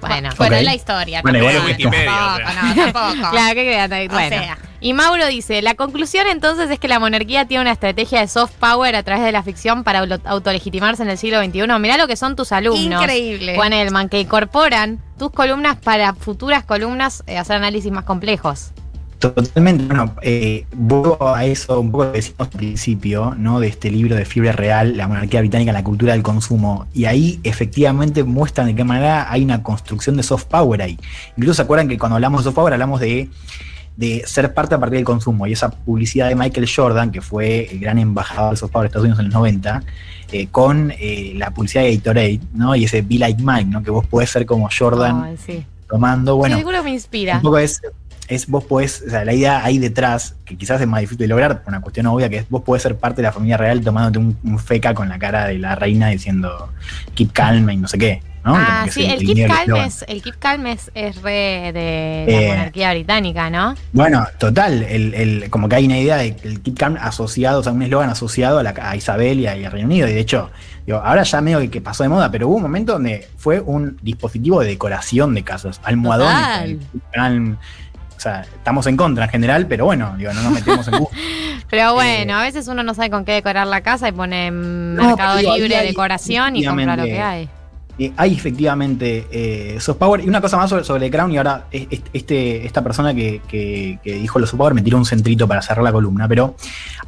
Bueno. 0.00 0.30
Bueno, 0.36 0.56
es 0.56 0.64
la 0.64 0.74
historia. 0.74 1.22
Bueno, 1.22 1.38
igual 1.38 1.54
tampoco, 1.54 1.70
es 1.70 1.76
Wikimedia, 1.78 2.10
tampoco, 2.10 2.34
o 2.48 2.52
sea. 2.52 2.62
no, 2.62 2.92
tampoco. 2.92 3.30
Claro, 3.30 3.54
queda 3.54 3.88
Bueno. 3.88 4.28
sea. 4.28 4.58
Y 4.78 4.92
Mauro 4.92 5.26
dice, 5.26 5.62
la 5.62 5.74
conclusión 5.74 6.26
entonces 6.26 6.70
es 6.70 6.78
que 6.78 6.86
la 6.86 6.98
monarquía 7.00 7.46
tiene 7.46 7.62
una 7.62 7.72
estrategia 7.72 8.20
de 8.20 8.28
soft 8.28 8.52
power 8.60 8.94
a 8.94 9.02
través 9.02 9.24
de 9.24 9.32
la 9.32 9.42
ficción 9.42 9.84
para 9.84 10.00
auto- 10.00 10.20
autolegitimarse 10.26 11.02
en 11.02 11.08
el 11.10 11.18
siglo 11.18 11.42
XXI. 11.42 11.66
Mirá 11.80 11.96
lo 11.96 12.06
que 12.06 12.16
son 12.16 12.36
tus 12.36 12.52
alumnos. 12.52 13.00
Increíble. 13.02 13.54
Juan 13.56 13.72
Elman, 13.72 14.08
que 14.08 14.20
incorporan 14.20 15.00
tus 15.18 15.30
columnas 15.30 15.76
para 15.76 16.14
futuras 16.14 16.62
columnas 16.64 17.24
eh, 17.26 17.38
hacer 17.38 17.56
análisis 17.56 17.90
más 17.90 18.04
complejos. 18.04 18.72
Totalmente, 19.18 19.84
bueno, 19.84 20.14
eh, 20.20 20.66
vuelvo 20.74 21.34
a 21.34 21.44
eso 21.46 21.80
un 21.80 21.90
poco 21.90 22.04
lo 22.04 22.12
que 22.12 22.18
decimos 22.18 22.40
al 22.40 22.58
principio, 22.58 23.34
¿no? 23.36 23.60
De 23.60 23.68
este 23.68 23.90
libro 23.90 24.14
de 24.14 24.26
Fiebre 24.26 24.52
Real, 24.52 24.96
La 24.96 25.08
monarquía 25.08 25.40
británica, 25.40 25.72
la 25.72 25.82
cultura 25.82 26.12
del 26.12 26.22
consumo. 26.22 26.86
Y 26.92 27.06
ahí 27.06 27.40
efectivamente 27.42 28.24
muestran 28.24 28.66
de 28.66 28.74
qué 28.74 28.84
manera 28.84 29.32
hay 29.32 29.42
una 29.42 29.62
construcción 29.62 30.16
de 30.16 30.22
soft 30.22 30.44
power 30.44 30.82
ahí. 30.82 30.98
Incluso 31.36 31.54
se 31.54 31.62
acuerdan 31.62 31.88
que 31.88 31.98
cuando 31.98 32.16
hablamos 32.16 32.40
de 32.40 32.44
soft 32.44 32.56
power 32.56 32.74
hablamos 32.74 33.00
de, 33.00 33.30
de 33.96 34.22
ser 34.26 34.52
parte 34.52 34.74
a 34.74 34.78
partir 34.78 34.96
del 34.96 35.04
consumo. 35.04 35.46
Y 35.46 35.52
esa 35.52 35.70
publicidad 35.70 36.28
de 36.28 36.34
Michael 36.34 36.68
Jordan, 36.74 37.10
que 37.10 37.22
fue 37.22 37.70
el 37.72 37.80
gran 37.80 37.98
embajador 37.98 38.50
del 38.50 38.58
soft 38.58 38.72
power 38.72 38.84
de 38.84 38.88
Estados 38.88 39.04
Unidos 39.04 39.20
en 39.20 39.26
los 39.26 39.34
90, 39.34 39.82
eh, 40.32 40.48
con 40.48 40.92
eh, 40.98 41.32
la 41.36 41.52
publicidad 41.52 41.84
de 41.84 41.96
Gatorade, 41.96 42.40
¿no? 42.52 42.76
Y 42.76 42.84
ese 42.84 43.00
Be 43.00 43.16
Like 43.16 43.42
Mike, 43.42 43.70
¿no? 43.70 43.82
Que 43.82 43.90
vos 43.90 44.06
podés 44.06 44.28
ser 44.28 44.44
como 44.44 44.68
Jordan 44.76 45.36
sí. 45.38 45.64
tomando, 45.88 46.36
bueno. 46.36 46.58
Seguro 46.58 46.82
me 46.82 46.90
inspira. 46.90 47.36
Un 47.36 47.42
poco 47.42 47.58
es, 47.58 47.80
es 48.28 48.46
vos 48.48 48.64
podés, 48.64 49.02
o 49.06 49.10
sea, 49.10 49.24
la 49.24 49.32
idea 49.34 49.64
ahí 49.64 49.78
detrás, 49.78 50.36
que 50.44 50.56
quizás 50.56 50.80
es 50.80 50.86
más 50.86 51.00
difícil 51.00 51.18
de 51.18 51.28
lograr 51.28 51.62
por 51.62 51.72
una 51.72 51.80
cuestión 51.80 52.06
obvia, 52.06 52.28
que 52.28 52.38
es 52.38 52.48
vos 52.48 52.62
podés 52.62 52.82
ser 52.82 52.96
parte 52.96 53.16
de 53.22 53.28
la 53.28 53.32
familia 53.32 53.56
real 53.56 53.80
tomándote 53.82 54.18
un, 54.18 54.36
un 54.44 54.58
feca 54.58 54.94
con 54.94 55.08
la 55.08 55.18
cara 55.18 55.46
de 55.46 55.58
la 55.58 55.74
reina 55.74 56.08
diciendo 56.08 56.72
keep 57.14 57.32
calm 57.32 57.68
y 57.70 57.76
no 57.76 57.88
sé 57.88 57.98
qué. 57.98 58.22
¿no? 58.44 58.54
Ah, 58.56 58.82
que 58.84 58.92
sí, 58.92 59.04
el 59.04 59.10
el 59.14 59.26
Keep 59.34 59.48
Calm 59.48 59.76
es, 59.76 60.04
el 60.06 60.22
Keep 60.22 60.38
Calm 60.38 60.66
es, 60.68 60.92
es 60.94 61.20
re 61.20 61.72
de 61.74 62.24
la 62.28 62.40
Eh, 62.42 62.48
monarquía 62.50 62.92
británica, 62.92 63.50
¿no? 63.50 63.74
Bueno, 63.92 64.24
total, 64.38 64.84
el, 64.84 65.14
el- 65.14 65.50
como 65.50 65.68
que 65.68 65.74
hay 65.74 65.86
una 65.86 65.98
idea 65.98 66.16
de 66.18 66.36
que 66.36 66.46
el 66.46 66.60
Keep 66.62 66.78
Calm 66.78 66.96
asociado, 67.00 67.58
o 67.58 67.62
sea, 67.64 67.72
un 67.72 67.82
eslogan 67.82 68.08
asociado 68.08 68.60
a, 68.60 68.62
la, 68.62 68.72
a 68.80 68.94
Isabel 68.94 69.40
y, 69.40 69.48
al 69.48 69.64
Reino 69.72 69.88
Unido. 69.88 70.06
Y 70.06 70.12
de 70.12 70.20
hecho, 70.20 70.52
digo, 70.86 70.98
ahora 70.98 71.24
ya 71.24 71.40
medio 71.40 71.58
que, 71.58 71.70
que 71.70 71.80
pasó 71.80 72.04
de 72.04 72.08
moda, 72.08 72.30
pero 72.30 72.46
hubo 72.46 72.54
un 72.54 72.62
momento 72.62 72.92
donde 72.92 73.26
fue 73.36 73.58
un 73.60 73.98
dispositivo 74.00 74.60
de 74.60 74.68
decoración 74.68 75.34
de 75.34 75.42
casas, 75.42 75.80
almohadones. 75.82 76.78
Keep 76.92 77.02
Calm. 77.14 77.56
O 78.16 78.20
sea, 78.20 78.40
estamos 78.42 78.86
en 78.86 78.96
contra 78.96 79.24
en 79.26 79.30
general, 79.30 79.66
pero 79.66 79.84
bueno, 79.84 80.14
digo, 80.16 80.32
no 80.32 80.42
nos 80.42 80.52
metemos 80.52 80.88
en 80.88 80.98
gusto. 80.98 81.14
Pero 81.68 81.94
bueno, 81.94 82.34
a 82.36 82.42
veces 82.42 82.66
uno 82.68 82.82
no 82.82 82.94
sabe 82.94 83.10
con 83.10 83.24
qué 83.24 83.32
decorar 83.32 83.66
la 83.66 83.80
casa 83.82 84.08
y 84.08 84.12
pone 84.12 84.50
No, 84.50 85.06
Mercado 85.08 85.38
digo, 85.38 85.56
Libre 85.56 85.76
hay 85.76 85.88
decoración 85.88 86.56
y 86.56 86.64
compra 86.64 86.96
lo 86.96 87.04
que 87.04 87.20
hay. 87.20 87.48
Eh, 87.98 88.12
hay 88.18 88.34
efectivamente 88.34 89.26
eh, 89.30 89.78
soft 89.80 89.96
power. 89.96 90.20
Y 90.22 90.28
una 90.28 90.40
cosa 90.42 90.58
más 90.58 90.68
sobre, 90.68 90.84
sobre 90.84 91.10
Crown, 91.10 91.32
y 91.32 91.38
ahora 91.38 91.64
es- 91.70 91.86
es- 91.90 92.02
este, 92.12 92.66
esta 92.66 92.82
persona 92.84 93.14
que, 93.14 93.40
que- 93.48 93.98
que 94.04 94.14
dijo 94.16 94.38
lo 94.38 94.46
soft 94.46 94.58
power 94.58 94.74
me 94.74 94.82
tiró 94.82 94.98
un 94.98 95.06
centrito 95.06 95.48
para 95.48 95.62
cerrar 95.62 95.82
la 95.82 95.92
columna, 95.92 96.28
pero 96.28 96.56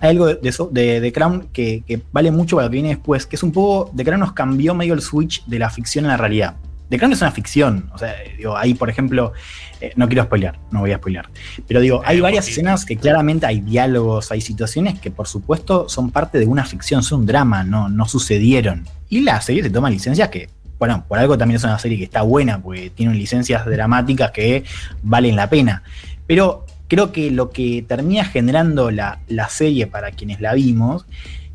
hay 0.01 0.11
algo 0.11 0.27
de, 0.27 0.37
de, 0.37 0.55
de- 0.71 1.01
de 1.03 1.13
Crown 1.13 1.49
que, 1.53 1.83
que 1.87 2.01
vale 2.11 2.31
mucho 2.31 2.57
para 2.57 2.67
lo 2.67 2.71
que 2.71 2.77
viene 2.77 2.89
después, 2.91 3.27
que 3.27 3.37
es 3.37 3.43
un 3.43 3.53
poco, 3.53 3.91
The 3.97 4.03
Crown 4.05 4.21
nos 4.21 4.33
cambió 4.33 4.75
medio 4.75 4.95
el 4.95 5.03
switch 5.03 5.45
de 5.45 5.59
la 5.59 5.69
ficción 5.69 6.07
a 6.07 6.09
la 6.09 6.17
realidad. 6.17 6.57
The 6.89 6.99
Crown 6.99 7.13
es 7.13 7.21
una 7.21 7.33
ficción, 7.33 7.91
o 7.93 7.99
sea, 7.99 8.15
digo, 8.37 8.57
hay 8.57 8.73
por 8.75 8.89
ejemplo, 8.89 9.33
eh, 9.81 9.93
no 9.97 10.09
quiero 10.09 10.25
spoilear, 10.25 10.59
no 10.71 10.81
voy 10.81 10.93
a 10.93 10.97
spoilear, 10.97 11.29
pero 11.67 11.81
digo, 11.81 12.01
hay 12.05 12.19
Eh, 12.19 12.21
varias 12.21 12.45
poquito. 12.47 12.61
escenas 12.61 12.85
que 12.87 12.97
claramente 12.97 13.45
hay 13.47 13.61
diálogos, 13.61 14.33
hay 14.33 14.41
situaciones 14.41 14.99
que 14.99 15.11
por 15.11 15.29
supuesto 15.29 15.89
son 15.89 16.11
parte 16.11 16.39
de 16.39 16.47
una 16.47 16.65
ficción, 16.65 17.03
son 17.03 17.21
un 17.21 17.27
drama, 17.27 17.63
no, 17.63 17.89
no 17.89 18.07
sucedieron. 18.09 18.87
Y 19.11 19.21
la 19.21 19.41
serie 19.41 19.63
se 19.63 19.71
toma 19.71 19.91
licencias 19.91 20.29
que, 20.29 20.49
bueno, 20.79 21.05
por 21.07 21.19
algo 21.19 21.37
también 21.37 21.57
es 21.57 21.65
una 21.65 21.79
serie 21.79 21.99
que 21.99 22.05
está 22.05 22.23
buena, 22.23 22.61
porque 22.63 22.91
tiene 22.91 23.15
licencias 23.15 23.67
dramáticas 23.67 24.31
que 24.31 24.65
valen 25.03 25.37
la 25.37 25.51
pena. 25.51 25.83
Pero 26.27 26.65
creo 26.89 27.13
que 27.13 27.31
lo 27.31 27.51
que 27.51 27.85
termina 27.87 28.25
generando 28.25 28.91
la, 28.91 29.19
la 29.29 29.49
serie 29.49 29.87
para 29.87 30.11
quienes 30.13 30.41
la 30.41 30.55
vimos 30.55 31.05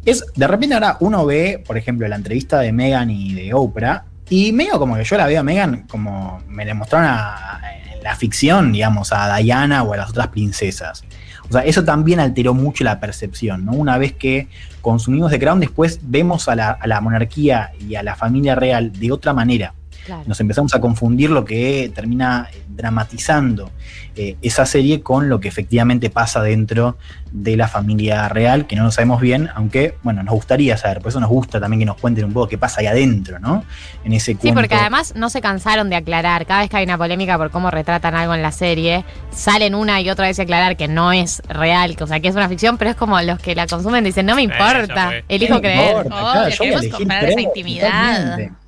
es, 0.06 0.26
de 0.36 0.48
repente 0.48 0.76
ahora 0.76 0.98
uno 1.00 1.26
ve, 1.26 1.64
por 1.66 1.78
ejemplo, 1.78 2.08
la 2.08 2.18
entrevista 2.18 2.60
de 2.60 2.72
Megan 2.72 3.10
y 3.10 3.34
de 3.34 3.54
Oprah, 3.54 4.06
y 4.30 4.52
medio 4.52 4.80
como 4.80 4.96
que 4.96 5.04
yo 5.04 5.18
la 5.18 5.28
veo 5.28 5.40
a 5.40 5.44
Megan 5.44 5.86
como 5.88 6.42
me 6.48 6.66
le 6.66 6.74
mostraron 6.74 7.10
a- 7.10 7.62
en 7.96 8.04
la 8.04 8.16
ficción, 8.16 8.72
digamos, 8.72 9.14
a 9.14 9.36
Diana 9.38 9.84
o 9.84 9.94
a 9.94 9.98
las 9.98 10.10
otras 10.10 10.28
princesas. 10.28 11.04
O 11.50 11.52
sea, 11.54 11.62
eso 11.66 11.84
también 11.84 12.20
alteró 12.20 12.54
mucho 12.54 12.84
la 12.84 13.00
percepción, 13.00 13.66
¿no? 13.66 13.74
Una 13.74 13.98
vez 13.98 14.14
que 14.14 14.48
consumimos 14.82 15.30
The 15.32 15.40
Crown, 15.40 15.60
después 15.60 16.00
vemos 16.02 16.48
a 16.48 16.56
la, 16.56 16.72
a 16.72 16.88
la 16.88 17.00
monarquía 17.02 17.72
y 17.80 17.96
a 17.96 18.04
la 18.04 18.16
familia 18.16 18.56
real 18.56 18.92
de 18.94 19.12
otra 19.12 19.34
manera. 19.34 19.74
Claro. 20.06 20.24
Nos 20.26 20.40
empezamos 20.40 20.74
a 20.76 20.82
confundir 20.82 21.30
lo 21.30 21.46
que 21.46 21.92
termina 21.96 22.50
eh, 22.54 22.62
dramatizando 22.70 23.72
eh, 24.16 24.36
esa 24.42 24.66
serie 24.66 25.02
con 25.02 25.30
lo 25.30 25.40
que 25.40 25.48
efectivamente 25.48 26.10
pasa 26.10 26.42
dentro 26.42 26.98
de 27.32 27.58
la 27.58 27.68
familia 27.68 28.30
real, 28.30 28.68
que 28.68 28.76
no 28.76 28.84
lo 28.84 28.92
sabemos 28.92 29.20
bien, 29.22 29.50
aunque, 29.56 29.96
bueno, 30.04 30.22
nos 30.24 30.34
gustaría 30.36 30.78
saber, 30.78 31.00
por 31.00 31.10
eso 31.10 31.20
nos 31.20 31.30
gusta 31.30 31.60
también 31.60 31.80
que 31.80 31.86
nos 31.86 31.98
cuenten 31.98 32.26
un 32.26 32.34
poco 32.34 32.48
qué 32.48 32.58
pasa 32.60 32.82
ahí 32.82 32.88
adentro, 32.88 33.40
¿no? 33.40 33.64
En 34.04 34.14
ese 34.14 34.34
Sí, 34.34 34.36
cuento. 34.36 34.60
porque 34.60 34.76
además 34.76 35.14
no 35.16 35.30
se 35.32 35.42
cansaron 35.42 35.90
de 35.90 35.96
aclarar. 35.96 36.46
Cada 36.46 36.60
vez 36.62 36.70
que 36.70 36.78
hay 36.78 36.84
una 36.84 36.98
polémica 36.98 37.38
por 37.38 37.50
cómo 37.50 37.72
retratan 37.72 38.14
algo 38.14 38.36
en 38.36 38.42
la 38.44 38.52
serie, 38.52 39.04
salen 39.32 39.74
una 39.74 40.00
y 40.02 40.10
otra 40.12 40.28
vez 40.28 40.38
a 40.40 40.44
aclarar 40.44 40.78
que 40.78 40.88
no 40.88 41.12
es 41.12 41.42
real, 41.48 41.96
que, 41.96 42.04
o 42.04 42.08
sea, 42.08 42.20
que 42.20 42.28
es 42.28 42.36
una 42.36 42.50
ficción, 42.50 42.78
pero 42.78 42.92
es 42.92 42.96
como 42.98 43.20
los 43.22 43.40
que 43.40 43.56
la 43.56 43.66
consumen 43.66 44.04
dicen, 44.04 44.26
no 44.28 44.36
me 44.36 44.44
importa, 44.44 45.08
fue. 45.08 45.24
elijo 45.28 45.56
No 45.56 45.62
creer. 45.62 45.90
importa, 45.98 46.16
Obvio, 46.16 46.32
claro, 46.32 46.40
a 46.46 46.50
queremos 46.52 46.82
elegir 46.82 46.92
comprar 46.98 47.20
creer, 47.22 47.32
esa 47.32 47.42
intimidad. 47.42 48.16
totalmente. 48.18 48.63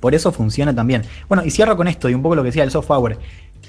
Por 0.00 0.14
eso 0.14 0.32
funciona 0.32 0.74
también. 0.74 1.02
Bueno, 1.28 1.44
y 1.44 1.50
cierro 1.50 1.76
con 1.76 1.86
esto 1.86 2.08
y 2.08 2.14
un 2.14 2.22
poco 2.22 2.34
lo 2.34 2.42
que 2.42 2.46
decía 2.46 2.64
el 2.64 2.70
soft 2.70 2.86
power. 2.86 3.18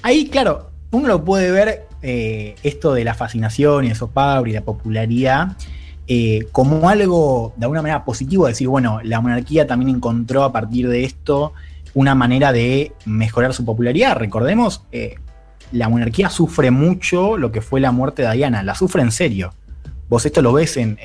Ahí, 0.02 0.28
claro, 0.28 0.70
uno 0.90 1.08
lo 1.08 1.24
puede 1.24 1.50
ver 1.50 1.86
eh, 2.02 2.56
esto 2.62 2.94
de 2.94 3.04
la 3.04 3.14
fascinación 3.14 3.84
y 3.84 3.88
el 3.88 3.96
soft 3.96 4.12
power 4.12 4.48
y 4.48 4.52
la 4.52 4.62
popularidad 4.62 5.56
eh, 6.08 6.48
como 6.50 6.88
algo 6.88 7.54
de 7.56 7.64
alguna 7.64 7.80
manera 7.80 8.04
positivo, 8.04 8.46
decir, 8.46 8.68
bueno, 8.68 9.00
la 9.04 9.20
monarquía 9.20 9.66
también 9.66 9.96
encontró 9.96 10.42
a 10.42 10.52
partir 10.52 10.88
de 10.88 11.04
esto 11.04 11.52
una 11.94 12.14
manera 12.14 12.52
de 12.52 12.92
mejorar 13.04 13.54
su 13.54 13.64
popularidad. 13.64 14.16
Recordemos, 14.16 14.82
eh, 14.90 15.14
la 15.70 15.88
monarquía 15.88 16.28
sufre 16.28 16.70
mucho 16.70 17.36
lo 17.36 17.52
que 17.52 17.60
fue 17.60 17.80
la 17.80 17.92
muerte 17.92 18.22
de 18.22 18.32
Diana, 18.32 18.62
la 18.62 18.74
sufre 18.74 19.02
en 19.02 19.12
serio. 19.12 19.54
Vos 20.08 20.26
esto 20.26 20.42
lo 20.42 20.52
ves 20.52 20.76
en, 20.76 20.98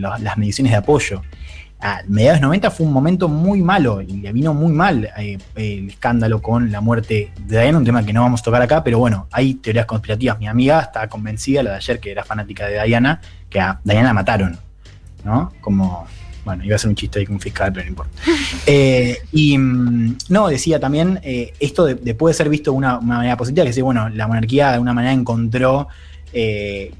las 0.00 0.36
mediciones 0.36 0.72
de 0.72 0.78
apoyo. 0.78 1.22
A 1.82 2.02
mediados 2.06 2.40
de 2.40 2.46
90 2.46 2.70
fue 2.70 2.86
un 2.86 2.92
momento 2.92 3.28
muy 3.28 3.62
malo 3.62 4.02
y 4.02 4.12
le 4.18 4.32
vino 4.32 4.52
muy 4.52 4.72
mal 4.72 5.08
eh, 5.16 5.38
el 5.54 5.88
escándalo 5.88 6.42
con 6.42 6.70
la 6.70 6.80
muerte 6.80 7.32
de 7.38 7.60
Diana, 7.60 7.78
un 7.78 7.84
tema 7.84 8.04
que 8.04 8.12
no 8.12 8.22
vamos 8.22 8.40
a 8.40 8.44
tocar 8.44 8.60
acá, 8.60 8.84
pero 8.84 8.98
bueno, 8.98 9.28
hay 9.32 9.54
teorías 9.54 9.86
conspirativas. 9.86 10.38
Mi 10.38 10.46
amiga 10.46 10.80
está 10.80 11.08
convencida, 11.08 11.62
la 11.62 11.70
de 11.70 11.76
ayer, 11.76 12.00
que 12.00 12.10
era 12.10 12.24
fanática 12.24 12.66
de 12.66 12.82
Diana, 12.84 13.20
que 13.48 13.60
a 13.60 13.80
Diana 13.82 14.08
la 14.08 14.14
mataron, 14.14 14.58
¿no? 15.24 15.52
Como, 15.60 16.06
bueno, 16.44 16.64
iba 16.64 16.76
a 16.76 16.78
ser 16.78 16.90
un 16.90 16.96
chiste 16.96 17.18
ahí 17.18 17.26
con 17.26 17.36
un 17.36 17.40
fiscal, 17.40 17.72
pero 17.72 17.84
no 17.84 17.90
importa. 17.90 18.12
Eh, 18.66 19.18
y 19.32 19.56
mm, 19.56 20.18
no, 20.28 20.48
decía 20.48 20.78
también, 20.78 21.18
eh, 21.22 21.54
esto 21.58 21.86
de, 21.86 21.94
de 21.94 22.14
puede 22.14 22.34
ser 22.34 22.48
visto 22.48 22.70
de 22.72 22.76
una, 22.76 22.98
una 22.98 23.16
manera 23.16 23.36
positiva, 23.36 23.64
que 23.64 23.72
sí, 23.72 23.80
bueno, 23.80 24.08
la 24.10 24.28
monarquía 24.28 24.68
de 24.68 24.74
alguna 24.74 24.92
manera 24.92 25.12
encontró 25.12 25.88
eh, 26.32 26.92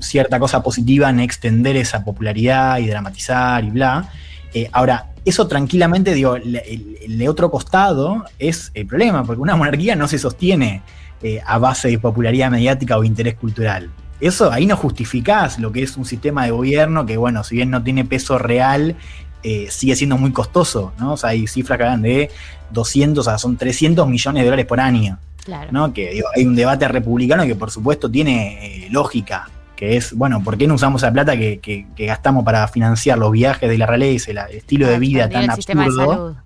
cierta 0.00 0.38
cosa 0.38 0.62
positiva 0.62 1.10
en 1.10 1.20
extender 1.20 1.76
esa 1.76 2.04
popularidad 2.04 2.78
y 2.78 2.86
dramatizar 2.86 3.64
y 3.64 3.70
bla. 3.70 4.08
Eh, 4.52 4.68
ahora, 4.72 5.10
eso 5.24 5.46
tranquilamente, 5.48 6.14
digo, 6.14 6.36
el, 6.36 6.56
el 6.56 7.18
de 7.18 7.28
otro 7.28 7.50
costado 7.50 8.24
es 8.38 8.70
el 8.74 8.86
problema, 8.86 9.24
porque 9.24 9.40
una 9.40 9.56
monarquía 9.56 9.96
no 9.96 10.06
se 10.08 10.18
sostiene 10.18 10.82
eh, 11.26 11.40
a 11.46 11.56
base 11.56 11.88
de 11.88 11.98
popularidad 11.98 12.50
mediática 12.50 12.98
o 12.98 13.02
interés 13.02 13.36
cultural. 13.36 13.88
Eso 14.20 14.52
ahí 14.52 14.66
no 14.66 14.76
justificás 14.76 15.58
lo 15.58 15.72
que 15.72 15.82
es 15.82 15.96
un 15.96 16.04
sistema 16.04 16.44
de 16.44 16.50
gobierno 16.50 17.06
que, 17.06 17.16
bueno, 17.16 17.42
si 17.44 17.56
bien 17.56 17.70
no 17.70 17.82
tiene 17.82 18.04
peso 18.04 18.36
real, 18.36 18.94
eh, 19.42 19.68
sigue 19.70 19.96
siendo 19.96 20.18
muy 20.18 20.32
costoso, 20.32 20.92
¿no? 20.98 21.14
O 21.14 21.16
sea, 21.16 21.30
hay 21.30 21.46
cifras 21.46 21.78
que 21.78 21.84
hablan 21.84 22.02
de 22.02 22.30
200, 22.72 23.26
o 23.26 23.30
sea, 23.30 23.38
son 23.38 23.56
300 23.56 24.06
millones 24.06 24.42
de 24.42 24.44
dólares 24.44 24.66
por 24.66 24.80
año. 24.80 25.18
Claro. 25.44 25.72
¿no? 25.72 25.94
Que 25.94 26.10
digo, 26.10 26.28
hay 26.36 26.44
un 26.44 26.54
debate 26.54 26.88
republicano 26.88 27.46
que 27.46 27.54
por 27.54 27.70
supuesto 27.70 28.10
tiene 28.10 28.84
eh, 28.84 28.88
lógica, 28.90 29.48
que 29.76 29.96
es, 29.96 30.14
bueno, 30.14 30.42
¿por 30.42 30.56
qué 30.56 30.66
no 30.66 30.74
usamos 30.74 31.02
la 31.02 31.12
plata 31.12 31.36
que, 31.36 31.58
que- 31.58 31.86
que 31.96 32.06
gastamos 32.06 32.44
para 32.44 32.66
financiar 32.68 33.18
los 33.18 33.32
viajes 33.32 33.68
de 33.68 33.76
la 33.78 33.86
realeza, 33.86 34.30
el 34.30 34.38
estilo 34.56 34.86
de 34.86 34.92
Para 34.92 34.98
vida 35.00 35.28
tan 35.28 35.42
el 35.44 35.50
absurdo? 35.50 36.36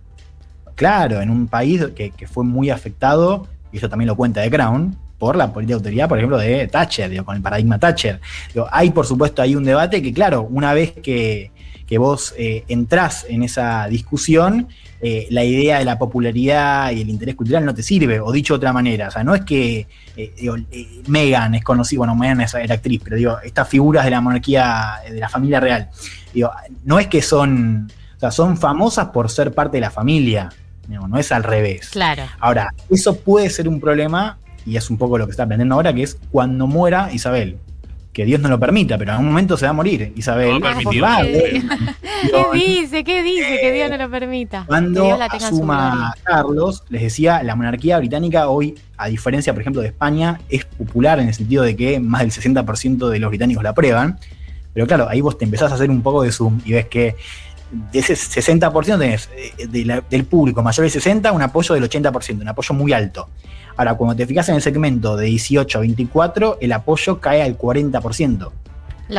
Claro, 0.74 1.20
en 1.20 1.30
un 1.30 1.48
país 1.48 1.84
que, 1.96 2.10
que 2.10 2.26
fue 2.28 2.44
muy 2.44 2.70
afectado, 2.70 3.46
y 3.72 3.78
eso 3.78 3.88
también 3.88 4.06
lo 4.06 4.16
cuenta 4.16 4.40
de 4.40 4.50
Crown, 4.50 4.96
por 5.18 5.34
la 5.34 5.52
política 5.52 5.72
de 5.74 5.78
autoridad, 5.80 6.08
por 6.08 6.18
ejemplo, 6.18 6.38
de 6.38 6.68
Thatcher, 6.68 7.10
digo, 7.10 7.24
con 7.24 7.34
el 7.34 7.42
paradigma 7.42 7.78
Thatcher. 7.78 8.20
Digo, 8.54 8.68
hay, 8.70 8.90
por 8.90 9.04
supuesto, 9.04 9.42
ahí 9.42 9.56
un 9.56 9.64
debate 9.64 10.00
que, 10.00 10.12
claro, 10.12 10.42
una 10.48 10.72
vez 10.74 10.92
que, 10.92 11.50
que 11.88 11.96
vos 11.98 12.34
eh, 12.36 12.64
entrás 12.68 13.24
en 13.28 13.42
esa 13.42 13.86
discusión, 13.88 14.68
eh, 15.00 15.26
la 15.30 15.42
idea 15.44 15.78
de 15.78 15.84
la 15.84 15.98
popularidad 15.98 16.90
y 16.90 17.00
el 17.00 17.08
interés 17.08 17.34
cultural 17.34 17.64
no 17.64 17.74
te 17.74 17.82
sirve, 17.82 18.20
o 18.20 18.30
dicho 18.30 18.54
de 18.54 18.56
otra 18.58 18.72
manera, 18.72 19.08
o 19.08 19.10
sea, 19.10 19.24
no 19.24 19.34
es 19.34 19.42
que 19.42 19.86
eh, 20.16 20.32
digo, 20.38 20.56
eh, 20.70 21.02
Meghan 21.06 21.54
es 21.54 21.64
conocida, 21.64 21.98
bueno, 21.98 22.14
Meghan 22.14 22.40
es- 22.42 22.54
era 22.54 22.74
actriz, 22.74 23.00
pero 23.02 23.16
digo, 23.16 23.38
estas 23.42 23.66
figuras 23.68 24.04
de 24.04 24.10
la 24.10 24.20
monarquía, 24.20 24.96
eh, 25.06 25.12
de 25.14 25.20
la 25.20 25.28
familia 25.28 25.60
real, 25.60 25.88
digo, 26.34 26.50
no 26.84 26.98
es 26.98 27.06
que 27.06 27.22
son, 27.22 27.90
o 28.16 28.20
sea, 28.20 28.30
son 28.32 28.56
famosas 28.58 29.06
por 29.06 29.30
ser 29.30 29.52
parte 29.54 29.78
de 29.78 29.82
la 29.82 29.90
familia, 29.90 30.50
digamos, 30.86 31.08
no 31.08 31.18
es 31.18 31.30
al 31.32 31.42
revés. 31.44 31.88
Claro. 31.90 32.24
Ahora, 32.40 32.74
eso 32.90 33.16
puede 33.18 33.48
ser 33.50 33.68
un 33.68 33.80
problema, 33.80 34.36
y 34.66 34.76
es 34.76 34.90
un 34.90 34.98
poco 34.98 35.16
lo 35.16 35.24
que 35.26 35.30
está 35.30 35.44
aprendiendo 35.44 35.76
ahora, 35.76 35.94
que 35.94 36.02
es 36.02 36.18
cuando 36.30 36.66
muera 36.66 37.10
Isabel. 37.12 37.56
Que 38.18 38.24
Dios 38.24 38.40
no 38.40 38.48
lo 38.48 38.58
permita, 38.58 38.98
pero 38.98 39.12
en 39.12 39.18
algún 39.18 39.28
momento 39.28 39.56
se 39.56 39.64
va 39.66 39.70
a 39.70 39.74
morir 39.74 40.12
Isabel. 40.16 40.58
No 40.58 40.66
a 40.66 40.92
y 40.92 40.98
va 40.98 41.18
a 41.18 41.22
¿Qué? 41.22 41.28
haber- 41.28 41.52
¿Qué 42.52 42.58
dice? 42.58 43.04
¿Qué 43.04 43.22
dice? 43.22 43.58
Que 43.60 43.70
Dios 43.72 43.88
no 43.92 43.96
lo 43.96 44.10
permita. 44.10 44.64
Cuando 44.66 45.16
la 45.16 45.26
asuma 45.26 45.90
gloria. 45.92 46.14
Carlos, 46.24 46.82
les 46.88 47.02
decía, 47.02 47.44
la 47.44 47.54
monarquía 47.54 47.96
británica 47.96 48.48
hoy, 48.48 48.74
a 48.96 49.06
diferencia, 49.06 49.52
por 49.52 49.60
ejemplo, 49.60 49.82
de 49.82 49.86
España, 49.86 50.40
es 50.48 50.64
popular 50.64 51.20
en 51.20 51.28
el 51.28 51.34
sentido 51.34 51.62
de 51.62 51.76
que 51.76 52.00
más 52.00 52.22
del 52.22 52.32
60% 52.32 53.08
de 53.08 53.20
los 53.20 53.28
británicos 53.30 53.62
la 53.62 53.70
aprueban. 53.70 54.18
Pero 54.74 54.88
claro, 54.88 55.08
ahí 55.08 55.20
vos 55.20 55.38
te 55.38 55.44
empezás 55.44 55.70
a 55.70 55.76
hacer 55.76 55.88
un 55.88 56.02
poco 56.02 56.24
de 56.24 56.32
zoom 56.32 56.60
y 56.64 56.72
ves 56.72 56.88
que 56.88 57.14
de 57.70 57.98
ese 57.98 58.14
60% 58.14 58.98
tenés 58.98 59.28
eh, 59.36 59.66
de 59.66 59.84
la- 59.84 60.00
del 60.00 60.24
público 60.24 60.62
mayor 60.62 60.84
de 60.84 60.90
60 60.90 61.32
un 61.32 61.42
apoyo 61.42 61.74
del 61.74 61.84
80%, 61.84 62.40
un 62.42 62.48
apoyo 62.48 62.74
muy 62.74 62.92
alto. 62.92 63.28
Ahora, 63.76 63.94
cuando 63.94 64.16
te 64.16 64.26
fijas 64.26 64.48
en 64.48 64.56
el 64.56 64.62
segmento 64.62 65.16
de 65.16 65.26
18 65.26 65.78
a 65.78 65.80
24, 65.82 66.58
el 66.60 66.72
apoyo 66.72 67.20
cae 67.20 67.42
al 67.42 67.56
40%. 67.56 68.50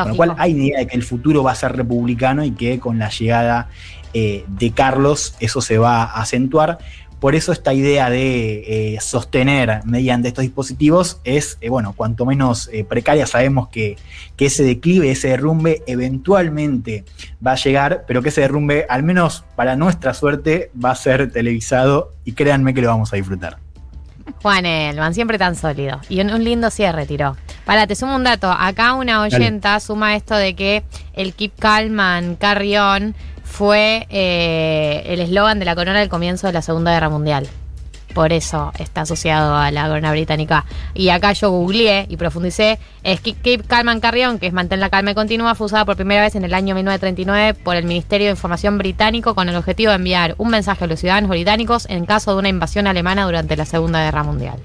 Con 0.04 0.10
lo 0.12 0.16
cual 0.18 0.36
hay 0.38 0.52
idea 0.52 0.80
de 0.80 0.88
que 0.88 0.96
el 0.98 1.04
futuro 1.04 1.44
va 1.44 1.52
a 1.54 1.56
ser 1.56 1.76
republicano 1.76 2.44
y 2.44 2.52
que 2.52 2.80
con 2.80 3.00
la 3.00 3.10
llegada 3.10 3.70
eh, 4.14 4.44
de 4.48 4.72
Carlos 4.72 5.36
eso 5.40 5.62
se 5.62 5.78
va 5.78 6.04
a 6.04 6.22
acentuar. 6.22 6.78
Por 7.20 7.36
eso 7.36 7.52
esta 7.52 7.74
idea 7.74 8.10
de 8.10 8.94
eh, 8.96 8.98
sostener 9.02 9.82
mediante 9.86 10.28
estos 10.30 10.42
dispositivos 10.44 11.20
es, 11.24 11.58
eh, 11.62 11.70
bueno, 11.70 11.94
cuanto 11.94 12.26
menos 12.26 12.70
precaria 12.88 13.26
sabemos 13.28 13.68
que, 13.70 13.98
que 14.38 14.46
ese 14.46 14.64
declive, 14.64 15.12
ese 15.12 15.30
derrumbe 15.30 15.84
eventualmente 15.88 17.04
va 17.46 17.54
a 17.54 17.56
llegar, 17.56 18.04
pero 18.08 18.22
que 18.22 18.30
ese 18.30 18.42
derrumbe, 18.42 18.86
al 18.90 19.04
menos 19.04 19.44
para 19.56 19.76
nuestra 19.76 20.14
suerte, 20.14 20.72
va 20.84 20.92
a 20.92 20.96
ser 20.96 21.32
televisado 21.32 22.14
y 22.26 22.34
créanme 22.34 22.74
que 22.74 22.82
lo 22.82 22.90
vamos 22.90 23.14
a 23.14 23.16
disfrutar. 23.16 23.58
Juan 24.42 24.66
Elman, 24.66 25.14
siempre 25.14 25.38
tan 25.38 25.56
sólido. 25.56 26.00
Y 26.08 26.22
un, 26.22 26.32
un 26.32 26.44
lindo 26.44 26.70
cierre 26.70 27.06
tiró. 27.06 27.36
Para, 27.66 27.88
te 27.88 27.96
sumo 27.96 28.16
un 28.16 28.24
dato. 28.24 28.52
Acá 28.52 28.94
una 28.94 29.22
oyenta 29.22 29.80
suma 29.80 30.16
esto 30.16 30.36
de 30.36 30.56
que 30.56 30.84
el 31.14 31.34
Keep 31.34 31.60
Calm 31.60 32.00
and 32.00 32.38
Carry 32.38 32.78
On 32.78 33.16
fue 33.44 34.06
eh, 34.10 35.04
el 35.08 35.20
eslogan 35.20 35.60
de 35.60 35.66
la 35.66 35.76
corona 35.76 36.00
al 36.00 36.10
comienzo 36.10 36.48
de 36.48 36.54
la 36.54 36.62
Segunda 36.62 36.92
Guerra 36.92 37.10
Mundial. 37.10 37.48
Por 38.14 38.34
eso 38.34 38.72
está 38.80 39.02
asociado 39.02 39.56
a 39.56 39.70
la 39.70 39.88
corona 39.88 40.12
británica. 40.12 40.66
Y 40.96 41.10
acá 41.10 41.32
yo 41.34 41.52
googleé 41.52 42.08
y 42.10 42.18
profundicé. 42.18 42.80
Es 43.04 43.22
Keep, 43.22 43.42
Keep 43.44 43.68
Calm 43.68 43.88
and 43.90 44.02
Carry 44.02 44.26
On, 44.26 44.40
que 44.40 44.48
es 44.48 44.54
mantén 44.54 44.80
la 44.80 44.90
calma 44.90 45.14
continua, 45.14 45.54
fue 45.54 45.68
usada 45.68 45.86
por 45.86 45.96
primera 45.96 46.22
vez 46.24 46.34
en 46.36 46.44
el 46.44 46.54
año 46.56 46.74
1939 46.74 47.54
por 47.64 47.76
el 47.76 47.86
Ministerio 47.86 48.28
de 48.28 48.32
Información 48.32 48.78
británico 48.80 49.36
con 49.36 49.48
el 49.48 49.56
objetivo 49.56 49.92
de 49.92 49.98
enviar 49.98 50.34
un 50.40 50.50
mensaje 50.50 50.86
a 50.86 50.88
los 50.88 51.00
ciudadanos 51.00 51.30
británicos 51.30 51.86
en 51.90 52.06
caso 52.08 52.34
de 52.34 52.40
una 52.40 52.50
invasión 52.50 52.88
alemana 52.88 53.26
durante 53.26 53.56
la 53.56 53.66
Segunda 53.66 54.04
Guerra 54.04 54.24
Mundial. 54.24 54.58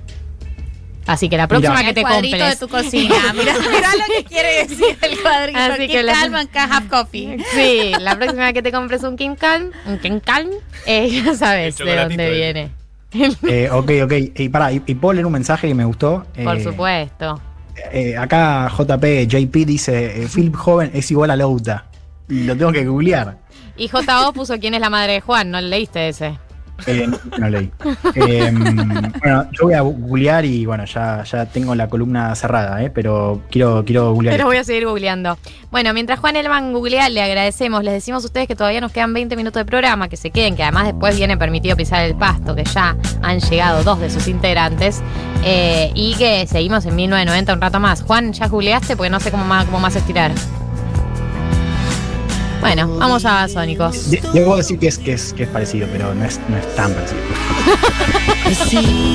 Así 1.07 1.29
que 1.29 1.37
la 1.37 1.47
próxima 1.47 1.81
El 1.81 1.87
que 1.89 1.93
te 1.93 2.01
cuadrito 2.01 2.39
compres. 2.39 2.59
de 2.61 2.67
tu 2.67 2.73
cocina. 2.73 3.15
Mira, 3.35 3.53
mira 3.59 3.91
lo 3.95 4.05
que 4.17 4.25
quiere 4.25 4.67
decir 4.67 4.97
el 5.03 5.21
cuadrito. 5.21 5.59
Así 5.59 5.87
que 5.87 6.03
la- 6.03 6.15
calm 6.15 6.35
and 6.37 6.49
have 6.57 6.89
coffee. 6.89 7.37
Sí, 7.53 7.93
la 8.01 8.17
próxima 8.17 8.55
que 8.55 8.63
te 8.63 8.73
compres 8.73 9.03
un 9.03 9.17
King 9.19 9.35
Calm, 9.37 9.71
un 9.85 9.99
King 9.99 10.21
Calm, 10.25 10.49
eh, 10.87 11.11
ya 11.11 11.35
sabes 11.35 11.79
El 11.79 11.87
de 11.87 11.97
dónde 11.97 12.25
ese. 12.27 12.35
viene. 12.35 12.84
Eh, 13.49 13.69
ok, 13.71 13.91
ok. 14.05 14.13
Y 14.37 14.49
pará, 14.49 14.73
y, 14.73 14.83
y 14.87 14.95
puedo 14.95 15.13
leer 15.15 15.27
un 15.27 15.33
mensaje 15.33 15.69
que 15.69 15.75
me 15.75 15.85
gustó. 15.85 16.27
Por 16.43 16.57
Eh, 16.59 16.63
supuesto. 16.65 17.41
eh, 17.93 18.17
acá 18.17 18.69
JP, 18.69 19.27
JP 19.29 19.55
dice, 19.67 20.23
eh, 20.25 20.29
Philip 20.33 20.55
Joven 20.57 20.91
es 20.95 21.11
igual 21.11 21.31
a 21.31 21.37
Louta. 21.37 21.87
Lo 22.29 22.57
tengo 22.57 22.73
que 22.73 22.85
googlear. 22.87 23.39
Y 23.77 23.89
JO 23.89 24.33
puso 24.33 24.59
quién 24.59 24.75
es 24.75 24.81
la 24.81 24.91
madre 24.91 25.15
de 25.15 25.21
Juan, 25.21 25.51
no 25.51 25.61
le 25.61 25.69
leíste 25.69 26.09
ese. 26.09 26.39
Eh, 26.87 27.09
no, 27.39 27.49
leí. 27.49 27.71
Eh, 28.15 28.53
bueno, 29.21 29.49
yo 29.53 29.65
voy 29.65 29.75
a 29.75 29.81
googlear 29.81 30.45
y 30.45 30.67
bueno, 30.67 30.85
ya, 30.85 31.23
ya 31.25 31.47
tengo 31.47 31.75
la 31.75 31.89
columna 31.89 32.35
cerrada, 32.35 32.83
eh, 32.83 32.91
pero 32.91 33.43
quiero, 33.51 33.85
quiero 33.85 34.13
googlear. 34.13 34.35
Pero 34.37 34.47
voy 34.47 34.57
a 34.57 34.65
seguir 34.65 34.87
googleando. 34.87 35.39
Bueno, 35.71 35.93
mientras 35.95 36.19
Juan 36.21 36.37
Elman 36.37 36.73
googlea, 36.73 37.09
le 37.09 37.23
agradecemos. 37.23 37.83
Les 37.85 37.95
decimos 37.95 38.23
a 38.25 38.27
ustedes 38.27 38.47
que 38.47 38.57
todavía 38.57 38.81
nos 38.81 38.93
quedan 38.93 39.13
20 39.13 39.37
minutos 39.37 39.61
de 39.61 39.65
programa, 39.65 40.09
que 40.09 40.17
se 40.17 40.31
queden, 40.31 40.57
que 40.57 40.63
además 40.63 40.87
después 40.87 41.17
viene 41.17 41.37
permitido 41.37 41.77
pisar 41.77 42.05
el 42.05 42.15
pasto, 42.15 42.55
que 42.55 42.65
ya 42.65 42.97
han 43.23 43.41
llegado 43.41 43.83
dos 43.83 44.01
de 44.01 44.11
sus 44.11 44.29
integrantes. 44.29 45.03
eh, 45.47 45.91
y 45.95 46.15
que 46.17 46.47
seguimos 46.47 46.87
en 46.87 46.97
1990 46.97 47.53
un 47.55 47.61
rato 47.61 47.79
más. 47.81 48.03
Juan, 48.03 48.33
¿ya 48.33 48.49
googleaste? 48.49 48.97
Porque 48.97 49.11
no 49.11 49.21
sé 49.21 49.31
cómo 49.31 49.45
más, 49.45 49.67
cómo 49.67 49.79
más 49.81 49.95
estirar. 49.97 50.33
Bueno, 52.61 52.89
vamos 52.99 53.25
a 53.27 53.47
Sónicos. 53.49 54.11
De- 54.11 54.23
Debo 54.33 54.57
decir 54.57 54.79
que 54.79 54.89
es, 54.89 54.99
que 54.99 55.13
es, 55.13 55.33
que 55.35 55.43
es 55.45 55.49
parecido, 55.51 55.87
pero 55.93 56.15
no 56.15 56.25
es, 56.25 56.41
no 56.49 56.57
es 56.57 56.75
tan 56.75 56.93
parecido. 56.93 57.21